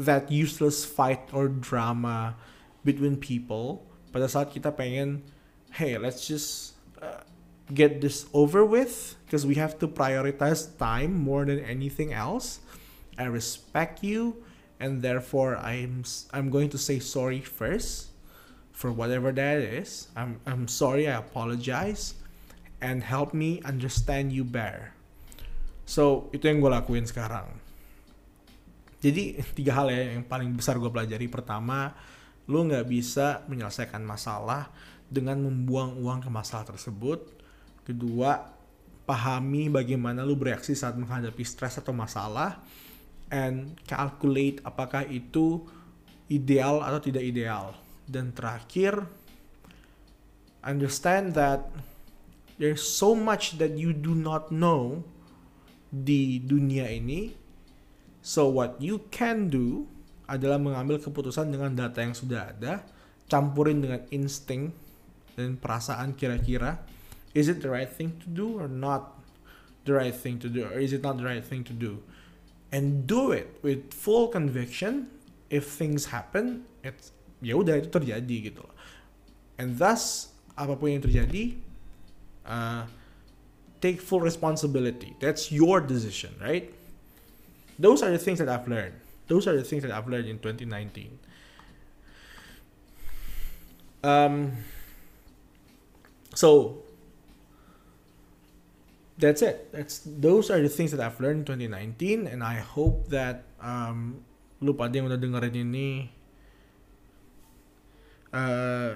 that 0.00 0.32
useless 0.32 0.88
fight 0.88 1.28
or 1.36 1.52
drama 1.52 2.40
between 2.88 3.20
people. 3.20 3.84
Pada 4.16 4.32
saat 4.32 4.48
kita 4.48 4.72
pengen, 4.72 5.28
hey, 5.76 6.00
let's 6.00 6.24
just 6.24 6.80
uh, 7.04 7.20
get 7.68 8.00
this 8.00 8.24
over 8.32 8.64
with, 8.64 9.20
because 9.28 9.44
we 9.44 9.60
have 9.60 9.76
to 9.76 9.84
prioritize 9.84 10.72
time 10.80 11.12
more 11.12 11.44
than 11.44 11.60
anything 11.60 12.16
else. 12.16 12.64
I 13.20 13.28
respect 13.28 14.00
you, 14.00 14.40
and 14.80 15.04
therefore 15.04 15.60
I'm 15.60 16.00
I'm 16.32 16.48
going 16.48 16.72
to 16.72 16.80
say 16.80 16.96
sorry 16.96 17.44
first 17.44 18.15
for 18.76 18.92
whatever 18.92 19.32
that 19.32 19.56
is. 19.56 20.12
I'm 20.12 20.36
I'm 20.44 20.68
sorry, 20.68 21.08
I 21.08 21.16
apologize 21.16 22.12
and 22.84 23.00
help 23.00 23.32
me 23.32 23.64
understand 23.64 24.36
you 24.36 24.44
better. 24.44 24.92
So, 25.88 26.28
itu 26.36 26.44
yang 26.44 26.60
gue 26.60 26.68
lakuin 26.68 27.08
sekarang. 27.08 27.48
Jadi, 29.00 29.40
tiga 29.56 29.80
hal 29.80 29.88
ya 29.88 30.12
yang 30.12 30.28
paling 30.28 30.52
besar 30.52 30.76
gue 30.76 30.92
pelajari. 30.92 31.24
Pertama, 31.32 31.96
lu 32.44 32.68
nggak 32.68 32.84
bisa 32.84 33.48
menyelesaikan 33.48 34.04
masalah 34.04 34.68
dengan 35.08 35.40
membuang 35.40 35.96
uang 35.96 36.28
ke 36.28 36.30
masalah 36.30 36.68
tersebut. 36.68 37.32
Kedua, 37.86 38.44
pahami 39.08 39.72
bagaimana 39.72 40.20
lu 40.26 40.36
bereaksi 40.36 40.76
saat 40.76 41.00
menghadapi 41.00 41.46
stres 41.46 41.80
atau 41.80 41.96
masalah. 41.96 42.60
And 43.32 43.78
calculate 43.88 44.60
apakah 44.62 45.06
itu 45.06 45.64
ideal 46.28 46.82
atau 46.82 46.98
tidak 47.02 47.24
ideal 47.26 47.85
dan 48.06 48.32
terakhir, 48.32 49.06
understand 50.62 51.34
that 51.34 51.68
there's 52.56 52.82
so 52.82 53.12
much 53.12 53.58
that 53.60 53.76
you 53.76 53.92
do 53.92 54.16
not 54.16 54.48
know 54.48 55.04
di 55.90 56.40
dunia 56.42 56.88
ini. 56.90 57.34
So 58.22 58.50
what 58.50 58.82
you 58.82 59.06
can 59.14 59.52
do 59.52 59.86
adalah 60.26 60.58
mengambil 60.58 60.98
keputusan 60.98 61.54
dengan 61.54 61.78
data 61.78 62.02
yang 62.02 62.14
sudah 62.14 62.50
ada, 62.50 62.82
campurin 63.30 63.82
dengan 63.82 64.02
insting 64.10 64.74
dan 65.36 65.60
perasaan 65.60 66.16
kira-kira 66.16 66.80
is 67.36 67.52
it 67.52 67.60
the 67.60 67.68
right 67.68 67.92
thing 67.92 68.16
to 68.22 68.26
do 68.32 68.56
or 68.56 68.66
not 68.66 69.20
the 69.84 69.92
right 69.92 70.16
thing 70.16 70.40
to 70.40 70.48
do 70.48 70.64
or 70.64 70.80
is 70.80 70.96
it 70.96 71.04
not 71.04 71.20
the 71.20 71.26
right 71.26 71.44
thing 71.44 71.60
to 71.60 71.76
do 71.76 72.00
and 72.72 73.04
do 73.04 73.30
it 73.30 73.60
with 73.60 73.92
full 73.92 74.32
conviction 74.32 75.12
if 75.52 75.68
things 75.68 76.10
happen 76.10 76.64
it's 76.80 77.12
ya 77.44 77.54
udah 77.56 77.80
itu 77.80 77.88
terjadi 77.90 78.36
gitu 78.52 78.60
loh. 78.64 78.74
And 79.56 79.76
thus 79.76 80.32
apa 80.56 80.76
pun 80.76 80.96
yang 80.96 81.04
terjadi 81.04 81.56
uh, 82.48 82.88
take 83.80 84.00
full 84.00 84.20
responsibility. 84.24 85.16
That's 85.20 85.52
your 85.52 85.80
decision 85.84 86.36
right? 86.40 86.72
Those 87.76 88.00
are 88.00 88.08
the 88.08 88.20
things 88.20 88.40
that 88.40 88.48
I've 88.48 88.64
learned. 88.64 88.96
Those 89.28 89.44
are 89.44 89.56
the 89.56 89.66
things 89.66 89.84
that 89.84 89.92
I've 89.92 90.08
learned 90.08 90.30
in 90.32 90.40
2019 90.40 91.26
um, 94.06 94.54
so 96.34 96.82
that's 99.18 99.42
it. 99.42 99.72
That's 99.72 100.06
those 100.06 100.50
are 100.50 100.62
the 100.62 100.70
things 100.70 100.94
that 100.94 101.02
I've 101.02 101.18
learned 101.18 101.50
in 101.50 101.66
2019, 101.74 102.30
and 102.30 102.44
I 102.44 102.62
hope 102.62 103.10
that 103.10 103.50
um, 103.58 104.22
lu 104.62 104.78
pada 104.78 104.94
yang 104.94 105.10
udah 105.10 105.18
dengerin 105.18 105.54
ini 105.58 106.14
uh, 108.36 108.92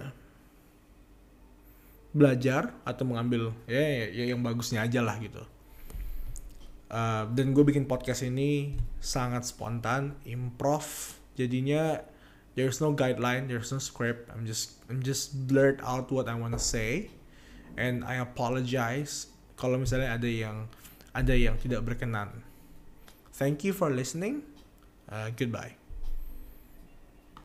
belajar 2.13 2.75
atau 2.85 3.07
mengambil 3.07 3.55
ya, 3.65 3.81
ya, 3.81 4.07
ya 4.13 4.25
yang 4.35 4.45
bagusnya 4.45 4.85
aja 4.85 5.01
lah 5.01 5.17
gitu. 5.17 5.41
Uh, 6.91 7.23
dan 7.39 7.55
gue 7.55 7.63
bikin 7.63 7.87
podcast 7.87 8.27
ini 8.27 8.75
sangat 8.99 9.47
spontan, 9.47 10.19
improv, 10.27 11.15
jadinya 11.39 12.03
there's 12.59 12.83
no 12.83 12.91
guideline, 12.91 13.47
there's 13.47 13.71
no 13.71 13.79
script. 13.79 14.27
I'm 14.35 14.43
just 14.43 14.83
I'm 14.91 15.01
just 15.01 15.47
blurt 15.47 15.79
out 15.87 16.11
what 16.11 16.27
I 16.27 16.35
wanna 16.35 16.59
say, 16.59 17.15
and 17.79 18.03
I 18.03 18.19
apologize 18.19 19.31
kalau 19.55 19.79
misalnya 19.79 20.19
ada 20.19 20.27
yang 20.27 20.67
ada 21.15 21.35
yang 21.39 21.55
tidak 21.63 21.87
berkenan. 21.87 22.43
Thank 23.39 23.63
you 23.63 23.71
for 23.71 23.89
listening. 23.89 24.43
Uh, 25.07 25.31
goodbye. 25.31 25.80